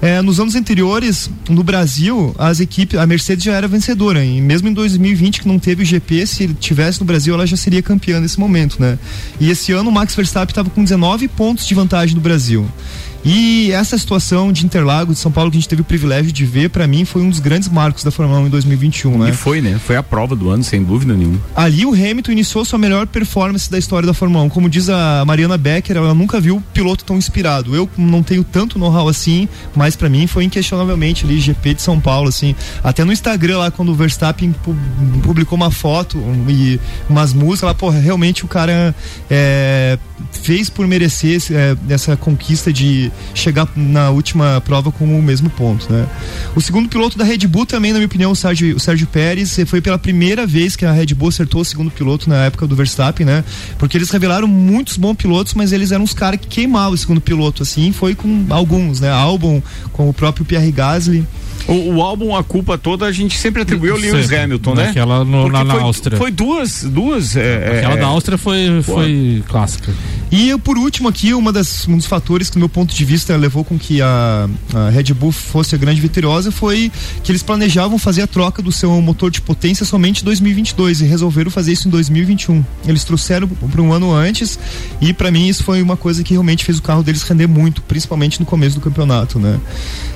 [0.01, 4.23] É, nos anos anteriores, no Brasil, as equipes, a Mercedes já era vencedora.
[4.23, 7.47] E mesmo em 2020, que não teve o GP, se ele tivesse no Brasil, ela
[7.47, 8.99] já seria campeã nesse momento, né?
[9.39, 12.69] E esse ano o Max Verstappen estava com 19 pontos de vantagem no Brasil.
[13.25, 16.45] E essa situação de Interlagos, de São Paulo, que a gente teve o privilégio de
[16.45, 19.29] ver, para mim foi um dos grandes marcos da Fórmula 1 em 2021, né?
[19.31, 19.79] E foi, né?
[19.83, 21.39] Foi a prova do ano, sem dúvida nenhuma.
[21.55, 24.49] Ali o Hamilton iniciou sua melhor performance da história da Fórmula 1.
[24.49, 27.75] Como diz a Mariana Becker, ela nunca viu piloto tão inspirado.
[27.75, 31.99] Eu não tenho tanto know-how assim, mas para mim foi inquestionavelmente ali GP de São
[31.99, 32.55] Paulo, assim.
[32.83, 34.53] Até no Instagram lá, quando o Verstappen
[35.23, 38.93] publicou uma foto e umas músicas, lá, porra, realmente o cara
[39.31, 39.97] é,
[40.31, 45.91] fez por merecer é, essa conquista de chegar na última prova com o mesmo ponto,
[45.91, 46.07] né?
[46.55, 49.57] O segundo piloto da Red Bull também, na minha opinião, o Sérgio, o Sérgio Pérez,
[49.67, 52.75] foi pela primeira vez que a Red Bull acertou o segundo piloto na época do
[52.75, 53.43] Verstappen, né?
[53.77, 57.21] Porque eles revelaram muitos bons pilotos, mas eles eram os caras que queimavam o segundo
[57.21, 59.09] piloto, assim, foi com alguns, né?
[59.09, 59.61] Albon,
[59.91, 61.25] com o próprio Pierre Gasly.
[61.67, 64.89] O, o, álbum A Culpa Toda a gente sempre atribuiu ao Lewis Hamilton, né?
[64.89, 66.17] Aquela no, na, na foi, Áustria.
[66.17, 67.35] Foi duas, duas.
[67.35, 69.93] É, Aquela é, da Áustria foi, foi clássica.
[70.31, 73.35] E por último aqui, uma das, um dos fatores que, do meu ponto de vista,
[73.37, 76.91] levou com que a, a, Red Bull fosse a grande vitoriosa foi
[77.23, 81.05] que eles planejavam fazer a troca do seu motor de potência somente em 2022 e
[81.05, 82.63] resolveram fazer isso em 2021.
[82.85, 84.59] Eles trouxeram para um ano antes
[84.99, 87.81] e para mim isso foi uma coisa que realmente fez o carro deles render muito,
[87.83, 89.59] principalmente no começo do campeonato, né?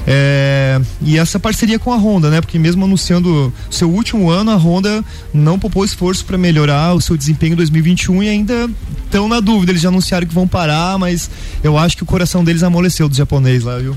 [0.06, 2.42] É, e essa parceria com a Honda, né?
[2.42, 7.16] Porque mesmo anunciando seu último ano, a Honda não poupou esforço para melhorar o seu
[7.18, 8.70] desempenho em 2021 e ainda
[9.06, 9.72] estão na dúvida.
[9.72, 11.30] Eles já anunciaram que vão parar, mas
[11.64, 13.96] eu acho que o coração deles amoleceu dos japonês lá, viu?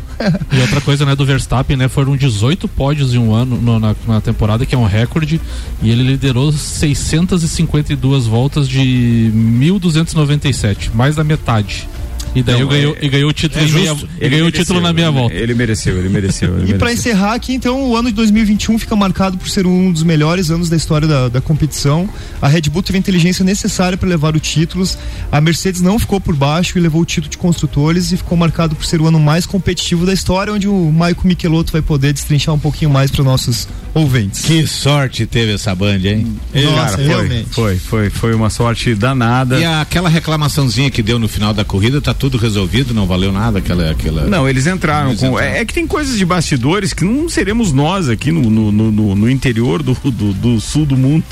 [0.52, 1.88] e outra coisa, né, do Verstappen, né?
[1.88, 5.40] Foram 18 pódios em um ano no, na, na, temporada, que é um recorde,
[5.82, 11.88] e ele liderou 652 voltas de 1.297, mais da metade.
[12.34, 14.06] E daí Então, eu ganhou, é- e ganhou o título, é na minha- justo.
[14.06, 15.34] e Ele ganhou o mereceu, título na minha ele- volta.
[15.34, 16.58] Ele mereceu, ele mereceu.
[16.58, 19.92] Ele E para encerrar aqui, então, o ano de 2021 fica marcado por ser um
[19.92, 22.08] dos melhores anos da história da, da competição.
[22.40, 24.96] A Red Bull teve a inteligência necessária para levar os títulos.
[25.30, 28.74] A Mercedes não ficou por baixo e levou o título de construtores e ficou marcado
[28.74, 32.54] por ser o ano mais competitivo da história, onde o Maico Michelotto vai poder destrinchar
[32.54, 34.42] um pouquinho mais para nossos ouvintes.
[34.46, 36.34] Que sorte teve essa band, hein?
[36.74, 39.58] Cara, foi, foi, foi, foi uma sorte danada.
[39.58, 43.58] E aquela reclamaçãozinha que deu no final da corrida, tá tudo resolvido, não valeu nada
[43.58, 43.90] aquela.
[43.90, 44.26] aquela...
[44.28, 45.26] Não, eles entraram Eles com.
[45.30, 45.44] entraram.
[45.54, 49.14] É, é que tem coisas de bastidores que não seremos nós aqui no, no, no-
[49.16, 51.24] no- interior do, do, do sul do mundo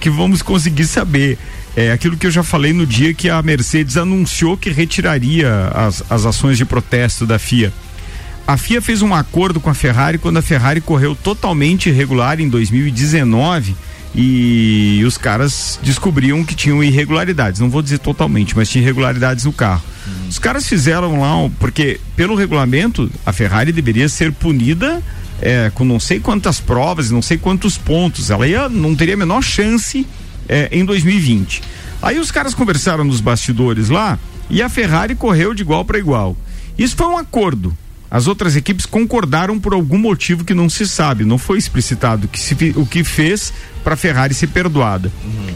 [0.00, 1.36] que vamos conseguir saber.
[1.76, 6.02] É aquilo que eu já falei no dia que a Mercedes anunciou que retiraria as,
[6.10, 7.70] as ações de protesto da FIA.
[8.46, 12.48] A FIA fez um acordo com a Ferrari quando a Ferrari correu totalmente irregular em
[12.48, 13.76] 2019
[14.14, 17.60] e os caras descobriam que tinham irregularidades.
[17.60, 19.82] Não vou dizer totalmente, mas tinha irregularidades no carro.
[20.28, 25.02] Os caras fizeram lá, porque pelo regulamento a Ferrari deveria ser punida
[25.40, 28.30] é, com não sei quantas provas, não sei quantos pontos.
[28.30, 30.06] Ela ia, não teria a menor chance
[30.48, 31.62] é, em 2020.
[32.02, 36.36] Aí os caras conversaram nos bastidores lá e a Ferrari correu de igual para igual.
[36.78, 37.76] Isso foi um acordo.
[38.10, 42.40] As outras equipes concordaram por algum motivo que não se sabe, não foi explicitado que
[42.40, 43.52] se o que fez
[43.84, 45.12] para a Ferrari ser perdoada.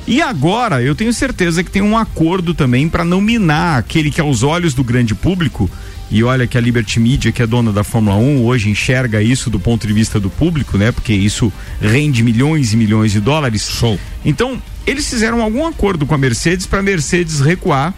[0.07, 4.21] E agora eu tenho certeza que tem um acordo também para não minar aquele que
[4.21, 5.69] aos olhos do grande público
[6.11, 9.51] E olha que a Liberty Media, que é dona da Fórmula 1, hoje enxerga isso
[9.51, 10.93] do ponto de vista do público, né?
[10.93, 13.69] Porque isso rende milhões e milhões de dólares.
[13.69, 13.99] Show.
[14.25, 17.95] Então, eles fizeram algum acordo com a Mercedes para a Mercedes recuar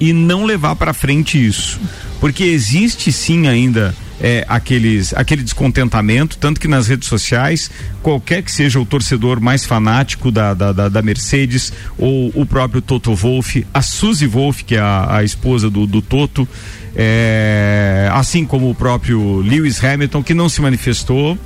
[0.00, 1.78] e não levar para frente isso.
[2.18, 7.70] Porque existe sim ainda é, aqueles, aquele descontentamento, tanto que nas redes sociais,
[8.02, 12.82] qualquer que seja o torcedor mais fanático da, da, da, da Mercedes, ou o próprio
[12.82, 16.46] Toto Wolff, a Suzy Wolff, que é a, a esposa do, do Toto,
[16.94, 21.38] é, assim como o próprio Lewis Hamilton, que não se manifestou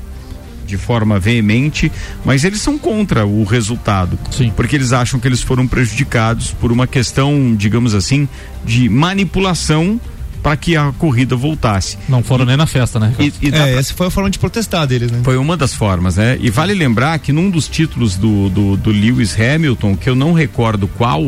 [0.76, 1.90] de forma veemente,
[2.24, 4.18] mas eles são contra o resultado.
[4.30, 4.52] Sim.
[4.56, 8.28] Porque eles acham que eles foram prejudicados por uma questão, digamos assim,
[8.64, 10.00] de manipulação
[10.42, 11.96] para que a corrida voltasse.
[12.08, 13.14] Não foram nem na festa, né?
[13.18, 15.20] E, e É, pra- essa foi a forma de protestar deles, né?
[15.24, 16.36] Foi uma das formas, né?
[16.40, 20.32] E vale lembrar que num dos títulos do, do, do Lewis Hamilton, que eu não
[20.34, 21.22] recordo qual,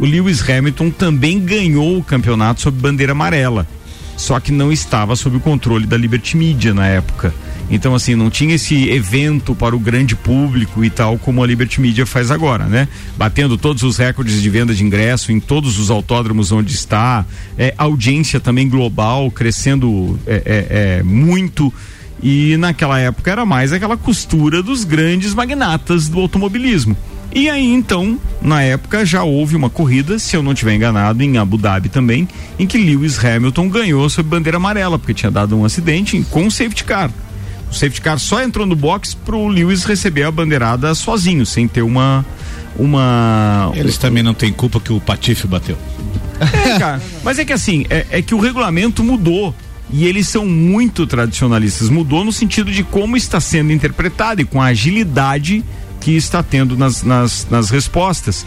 [0.00, 3.66] o Lewis Hamilton também ganhou o campeonato sob bandeira amarela.
[4.16, 7.32] Só que não estava sob o controle da Liberty Media na época.
[7.70, 11.80] Então, assim, não tinha esse evento para o grande público e tal, como a Liberty
[11.80, 12.88] Media faz agora, né?
[13.16, 17.24] Batendo todos os recordes de venda de ingresso em todos os autódromos onde está,
[17.56, 20.66] é, audiência também global, crescendo é, é,
[20.98, 21.72] é, muito.
[22.22, 26.96] E naquela época era mais aquela costura dos grandes magnatas do automobilismo.
[27.32, 31.38] E aí então, na época já houve uma corrida, se eu não tiver enganado, em
[31.38, 35.64] Abu Dhabi também, em que Lewis Hamilton ganhou sob bandeira amarela, porque tinha dado um
[35.64, 37.10] acidente com safety car.
[37.70, 41.82] O safety car só entrou no box pro Lewis receber a bandeirada sozinho, sem ter
[41.82, 42.24] uma
[42.76, 45.76] uma Eles também não têm culpa que o Patife bateu.
[46.40, 47.00] é, cara.
[47.22, 49.54] Mas é que assim, é, é que o regulamento mudou.
[49.92, 51.88] E eles são muito tradicionalistas.
[51.88, 55.64] Mudou no sentido de como está sendo interpretado e com a agilidade
[56.00, 58.46] que está tendo nas, nas, nas respostas.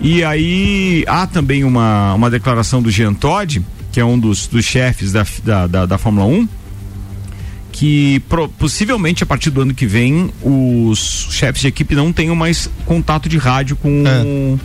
[0.00, 3.62] E aí há também uma, uma declaração do Jean Todt,
[3.92, 6.48] que é um dos, dos chefes da, da, da, da Fórmula 1,
[7.72, 8.22] que
[8.58, 13.28] possivelmente a partir do ano que vem os chefes de equipe não tenham mais contato
[13.28, 14.58] de rádio com, É.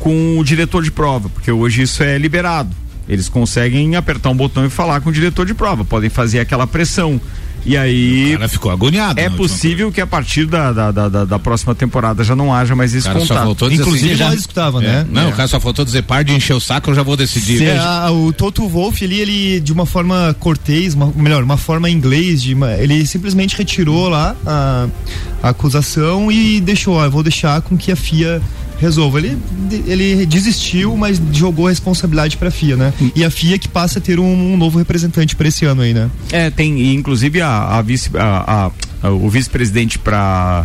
[0.00, 2.70] com o diretor de prova, porque hoje isso é liberado.
[3.08, 6.66] Eles conseguem apertar um botão e falar com o diretor de prova, podem fazer aquela
[6.66, 7.20] pressão.
[7.64, 8.30] E aí.
[8.34, 9.20] O cara ficou agoniado.
[9.20, 12.74] É possível que a partir da, da, da, da- da próxima temporada já não haja
[12.74, 13.44] mais esse O cara só contato.
[13.44, 14.86] faltou dizer Inclusive assim, nós já- escutava, É.
[14.86, 15.06] né?
[15.10, 15.28] Não, É.
[15.28, 17.62] o cara só faltou dizer par de encher o saco, eu já vou decidir.
[17.62, 21.88] É, a- o Toto Wolff ali, ele de uma forma cortês, uma- melhor, uma forma
[21.88, 24.86] inglês, de, ele simplesmente retirou lá a,
[25.42, 28.42] a acusação e deixou, ó, eu vou deixar com que a FIA
[28.82, 29.18] resolva.
[29.18, 29.38] Ele,
[29.86, 32.92] ele desistiu, mas jogou a responsabilidade pra FIA, né?
[33.16, 35.94] E a FIA que passa a ter um, um novo representante pra esse ano aí,
[35.94, 36.10] né?
[36.30, 38.70] É, tem, inclusive a, a vice, a, a-
[39.08, 39.98] a- o vice-presidente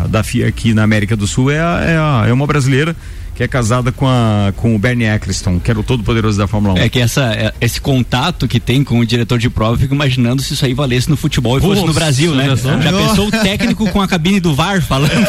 [0.09, 2.95] da FIA aqui na América do Sul é, a- é, a- é uma brasileira
[3.37, 6.73] que é casada com, a, com o Bernie Eccleston, que era o todo-poderoso da Fórmula
[6.73, 6.77] 1.
[6.79, 9.93] É que essa, é- esse contato que tem com o diretor de prova, eu fico
[9.93, 12.45] imaginando se isso aí valesse no futebol e fosse no Brasil, né?
[12.45, 12.81] já pensou?
[12.81, 15.11] Já pensou o técnico com a cabine do VAR falando?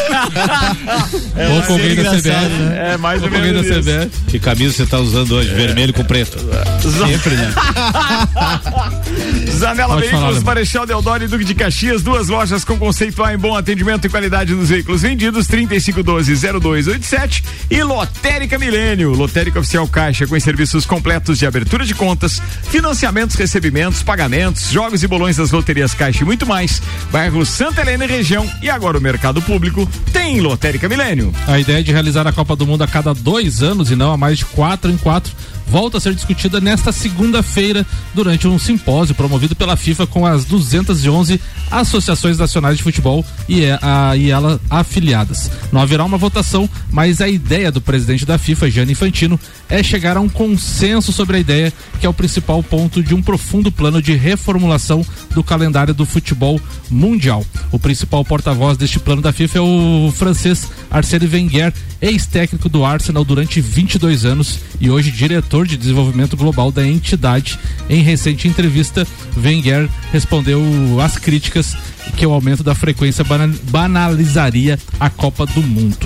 [1.53, 2.73] Ou com da CBF.
[2.73, 4.09] É, mais Ou alguém da CBF.
[4.27, 5.53] Que camisa você tá usando hoje?
[5.53, 6.39] Vermelho com preto.
[6.81, 7.53] Sempre, né?
[9.51, 10.41] Zanela Pode Veículos.
[10.41, 14.09] Marechal Deodoro e Duque de Caxias, duas lojas com conceito A em bom atendimento e
[14.09, 21.45] qualidade nos veículos vendidos, 3512-0287 e Lotérica Milênio, Lotérica Oficial Caixa com serviços completos de
[21.45, 26.81] abertura de contas, financiamentos, recebimentos, pagamentos, jogos e bolões das loterias Caixa e muito mais.
[27.11, 31.33] Bairro Santa Helena e região e agora o mercado público tem Lotérica Milênio.
[31.45, 34.17] A ideia de realizar a Copa do Mundo a cada dois anos e não a
[34.17, 35.33] mais de quatro em quatro
[35.67, 37.85] volta a ser discutida nesta segunda-feira
[38.15, 41.39] durante um simpósio promovido pela FIFA com as 211
[41.69, 45.51] associações nacionais de futebol e, é- a- e ela afiliadas.
[45.71, 50.15] Não haverá uma votação, mas a ideia do presidente da FIFA, Gianni Infantino, é chegar
[50.15, 53.99] a um consenso sobre a ideia, que é o principal ponto de um profundo plano
[53.99, 57.43] de reformulação do calendário do futebol mundial.
[57.71, 63.25] O principal porta-voz deste plano da FIFA é o francês Arsène Wenger, ex-técnico do Arsenal
[63.25, 67.57] durante 22 anos e hoje diretor de desenvolvimento global da entidade.
[67.89, 70.61] Em recente entrevista, Wenger respondeu
[71.03, 71.75] às críticas
[72.15, 75.97] que o aumento da frequência bana- banalizaria a Copa do Mundo.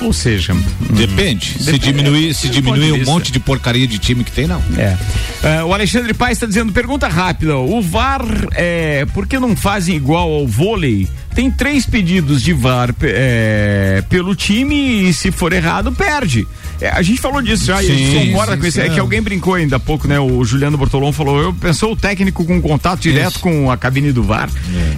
[0.00, 0.54] Ou seja,
[0.90, 1.46] Depende.
[1.58, 1.78] Se Depende.
[1.92, 4.62] diminuir, se diminuir um monte de porcaria de time que tem, não.
[4.76, 4.96] É.
[5.42, 9.96] É, o Alexandre Paes está dizendo, pergunta rápida, o VAR, é, por que não fazem
[9.96, 11.08] igual ao vôlei?
[11.34, 16.46] Tem três pedidos de VAR é, pelo time e se for errado, perde.
[16.80, 18.80] É, a gente falou disso já, e a gente Sim, concorda sim, com isso.
[18.80, 18.86] sim.
[18.86, 20.18] É que alguém brincou ainda há pouco, né?
[20.20, 23.40] O Juliano Bortolom falou, eu pensou o técnico com contato direto Isso.
[23.40, 24.48] com a cabine do VAR.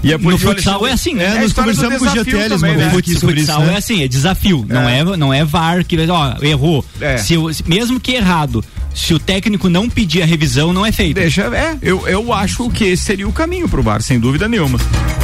[0.02, 1.36] E é por isso que o futsal é assim, né?
[1.36, 2.08] É, nós conversamos com o
[2.48, 2.88] também, uma né?
[2.88, 3.78] vez aqui sobre futsal isso, é né?
[3.78, 4.66] assim, é desafio.
[4.68, 6.84] Não é, não é VAR que ó, errou.
[7.00, 7.16] É.
[7.16, 7.34] Se-
[7.66, 8.64] mesmo que errado,
[8.94, 11.14] Se o técnico não pedir a revisão, não é feito.
[11.16, 14.78] Deixa, é, eu, eu acho que esse seria o caminho pro VAR, sem dúvida nenhuma.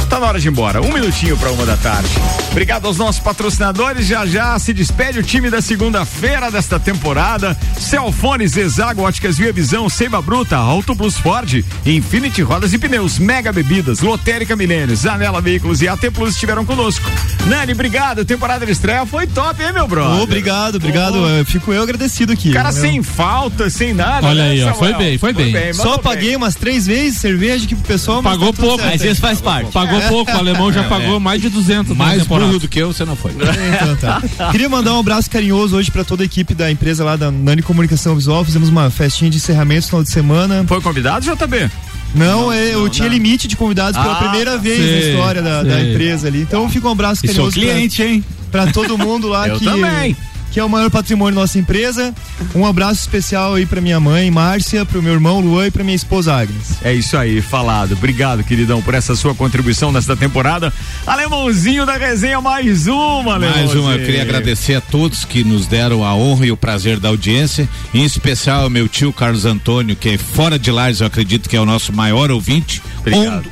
[0.09, 0.81] Tá na hora de ir embora.
[0.81, 2.09] Um minutinho para uma da tarde.
[2.51, 4.07] Obrigado aos nossos patrocinadores.
[4.07, 7.57] Já já se despede o time da segunda-feira desta temporada.
[7.79, 13.51] Celfone, Zezago, Óticas Via Visão, Seiva Bruta, Auto Plus Ford, Infinity Rodas e Pneus, Mega
[13.51, 17.05] Bebidas, Lotérica Milênios, Anela Veículos e AT Plus estiveram conosco.
[17.45, 18.23] Nani, obrigado.
[18.25, 20.21] Temporada de estreia foi top, hein, meu brother?
[20.23, 21.17] Obrigado, obrigado.
[21.17, 22.51] Eu Fico eu agradecido aqui.
[22.51, 24.27] Cara, Eu- sem falta, sem nada.
[24.27, 25.51] Olha né, aí, ó, foi bem, foi bem.
[25.53, 26.03] mandou Só bem.
[26.03, 28.21] paguei umas três vezes cerveja aqui pro pessoal.
[28.21, 28.83] mas Pagou tá pouco.
[28.83, 29.71] Às vezes faz parte.
[29.71, 31.19] Pagou pouco, o alemão já É, pagou é.
[31.19, 33.31] mais de 200 na Mais burro do que eu, você não foi.
[33.37, 34.21] Então tá.
[34.51, 37.61] Queria mandar um abraço carinhoso hoje pra toda a equipe da empresa lá da Nani
[37.61, 38.43] Comunicação Visual.
[38.45, 40.63] Fizemos uma festinha de encerramento no final de semana.
[40.67, 41.69] Foi convidado, JB?
[42.15, 45.61] Não, é, eu tinha limite de convidados pela Ah, primeira vez sei, na história da,
[45.63, 46.41] da empresa ali.
[46.41, 48.23] Então fica um abraço E sou carinhoso pra- cliente, hein?
[48.51, 50.15] pra todo mundo lá Eu que também.
[50.51, 52.13] Que é o maior patrimônio da nossa empresa.
[52.55, 55.95] Um abraço especial aí pra minha mãe, Márcia, pro meu irmão Luan e pra minha
[55.95, 56.77] esposa Agnes.
[56.83, 57.93] É isso aí, falado.
[57.93, 60.73] Obrigado, queridão, por essa sua contribuição nesta temporada.
[61.05, 63.65] Alemãozinho da resenha, mais uma, Alemãozinho.
[63.67, 66.99] Mais uma, eu queria agradecer a todos que nos deram a honra e o prazer
[66.99, 71.07] da audiência, em especial ao meu tio Carlos Antônio, que é fora de Lares, eu
[71.07, 72.81] acredito que é o nosso maior ouvinte,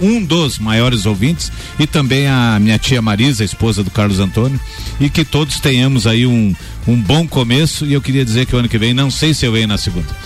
[0.02, 4.60] um, um dos maiores ouvintes, e também a minha tia Marisa, esposa do Carlos Antônio,
[5.00, 6.54] e que todos tenhamos aí um,
[6.88, 9.46] um bom começo, e eu queria dizer que o ano que vem, não sei se
[9.46, 10.08] eu venho na segunda.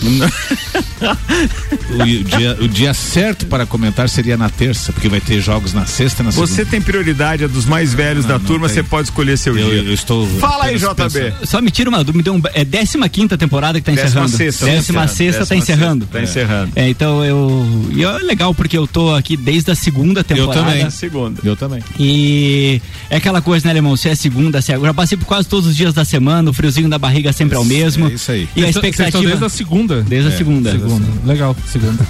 [1.90, 5.86] o, dia, o dia certo para comentar seria na terça, porque vai ter jogos na
[5.86, 6.50] sexta e na segunda.
[6.50, 9.70] Você tem prioridade, é dos mais velhos da não turma, você pode escolher seu eu,
[9.70, 9.82] dia.
[9.90, 10.26] eu estou.
[10.38, 10.94] Fala aí, JB.
[10.94, 11.46] pensando.
[11.46, 14.36] Só me tira uma dúvida, um- é 15 quinta temporada que tá Décima encerrando.
[14.36, 16.04] sexta, Décima tá sexta tá encerrando.
[16.04, 16.06] encerrando.
[16.06, 16.72] Tá encerrando.
[16.76, 17.88] É, então eu.
[17.94, 20.60] E é legal porque eu tô aqui desde a segunda Eu temporada.
[20.66, 20.84] também.
[20.84, 21.40] Na segunda.
[21.44, 21.82] Eu também.
[21.98, 23.96] E é aquela coisa, né, alemão?
[23.96, 24.76] Se é segunda, se é.
[24.76, 27.56] Eu já passei por quase todos os dias da semana, o friozinho da barriga sempre
[27.56, 28.08] é o mesmo.
[28.08, 28.48] É isso aí.
[28.54, 29.26] E a vocês estão expectativa.
[29.28, 30.02] desde a segunda.
[30.02, 30.70] Desde a segunda.
[30.72, 31.06] Segunda.
[31.24, 32.06] Legal, segunda.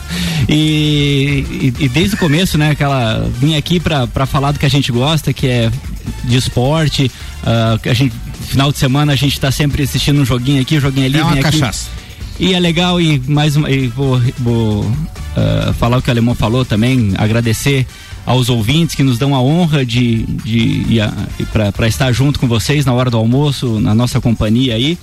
[0.49, 1.45] E,
[1.78, 3.28] e- e desde o começo, né, aquela.
[3.41, 5.70] Vim aqui pra, pra falar do que a gente gosta, que é
[6.24, 7.11] de esporte.
[7.82, 8.14] que a gente,
[8.49, 11.18] final de semana a gente tá sempre assistindo um joguinho aqui, um joguinho ali.
[11.18, 11.43] É uma aqui.
[11.43, 11.88] cachaça.
[12.38, 13.70] E é legal e mais uma.
[13.70, 14.91] E vou vou
[15.36, 17.86] ah, falar o que o alemão falou também, agradecer
[18.27, 20.85] aos ouvintes que nos dão a honra de, de,
[21.75, 24.99] para estar junto com vocês na hora do almoço, na nossa companhia aí.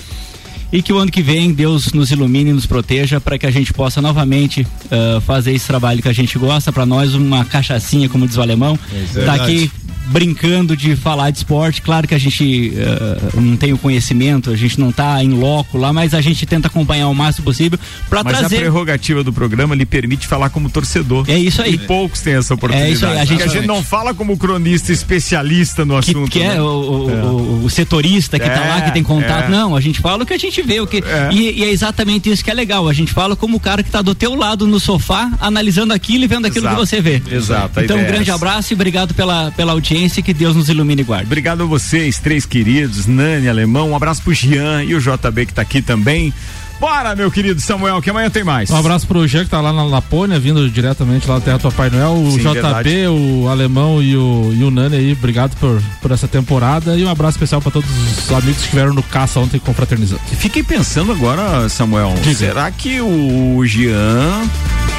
[0.71, 3.51] E que o ano que vem Deus nos ilumine e nos proteja para que a
[3.51, 6.73] gente possa novamente ah, fazer esse trabalho que a gente gosta.
[6.73, 8.77] Para nós, uma cachaçinha, como diz o alemão.
[9.15, 9.71] É tá aqui
[10.07, 11.81] brincando de falar de esporte.
[11.81, 15.77] Claro que a gente ah, não tem o conhecimento, a gente não tá em loco
[15.77, 17.77] lá, mas a gente tenta acompanhar o máximo possível
[18.09, 18.57] para Mas a trazer.
[18.57, 21.25] prerrogativa do programa lhe permite falar como torcedor.
[21.27, 21.73] É isso aí.
[21.73, 22.91] E poucos têm essa oportunidade.
[22.91, 26.11] É isso aí, a gente- Porque a gente não fala como cronista especialista no que,
[26.11, 26.31] assunto.
[26.31, 26.61] que é né?
[26.61, 29.45] o, o- o- o setorista que tá É, lá, que tem contato.
[29.45, 29.49] é.
[29.49, 30.79] Não, a gente fala o que a gente vê.
[30.79, 31.29] O que, É.
[31.31, 32.87] e, e é exatamente isso que é legal.
[32.87, 36.23] A gente fala como o cara que tá do teu lado no sofá, analisando aquilo
[36.23, 36.75] e vendo aquilo Exato.
[36.81, 37.21] que você vê.
[37.29, 40.69] Exato, Então, um é grande abraço e obrigado pela, pela audiência e que Deus nos
[40.69, 41.25] ilumine e guarde.
[41.25, 45.53] Obrigado a vocês, três queridos, Nani, Alemão, um abraço pro Jean e o JB que
[45.53, 46.33] tá aqui também.
[46.79, 48.69] Bora, meu querido Samuel, que amanhã tem mais.
[48.69, 51.63] Um abraço pro Jean que tá lá na Lapônia, vindo diretamente lá da Terra do
[51.63, 52.13] Papai Noel.
[52.13, 53.07] O Sim, JB, verdade.
[53.07, 56.95] o Alemão e o, e o Nani aí, obrigado por, por essa temporada.
[56.95, 60.21] E um abraço especial pra todos os amigos que estiveram no caça ontem confraternizando.
[60.37, 62.35] Fiquei pensando agora, Samuel, Diga.
[62.35, 64.43] será que o Jean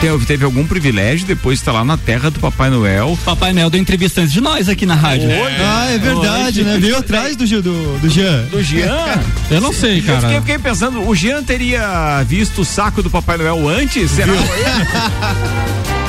[0.00, 3.18] teve, teve algum privilégio depois de estar lá na terra do Papai Noel?
[3.24, 5.28] Papai Noel deu entrevista antes de nós aqui na rádio.
[5.30, 6.78] Ah, é verdade, né?
[6.78, 8.44] Veio atrás do, do, do Jean.
[8.46, 9.20] Do Jean?
[9.50, 10.40] Eu não sei, Eu fiquei, cara.
[10.40, 14.10] fiquei pensando, o Jean teria visto o saco do Papai Noel antes?
[14.10, 14.32] Será?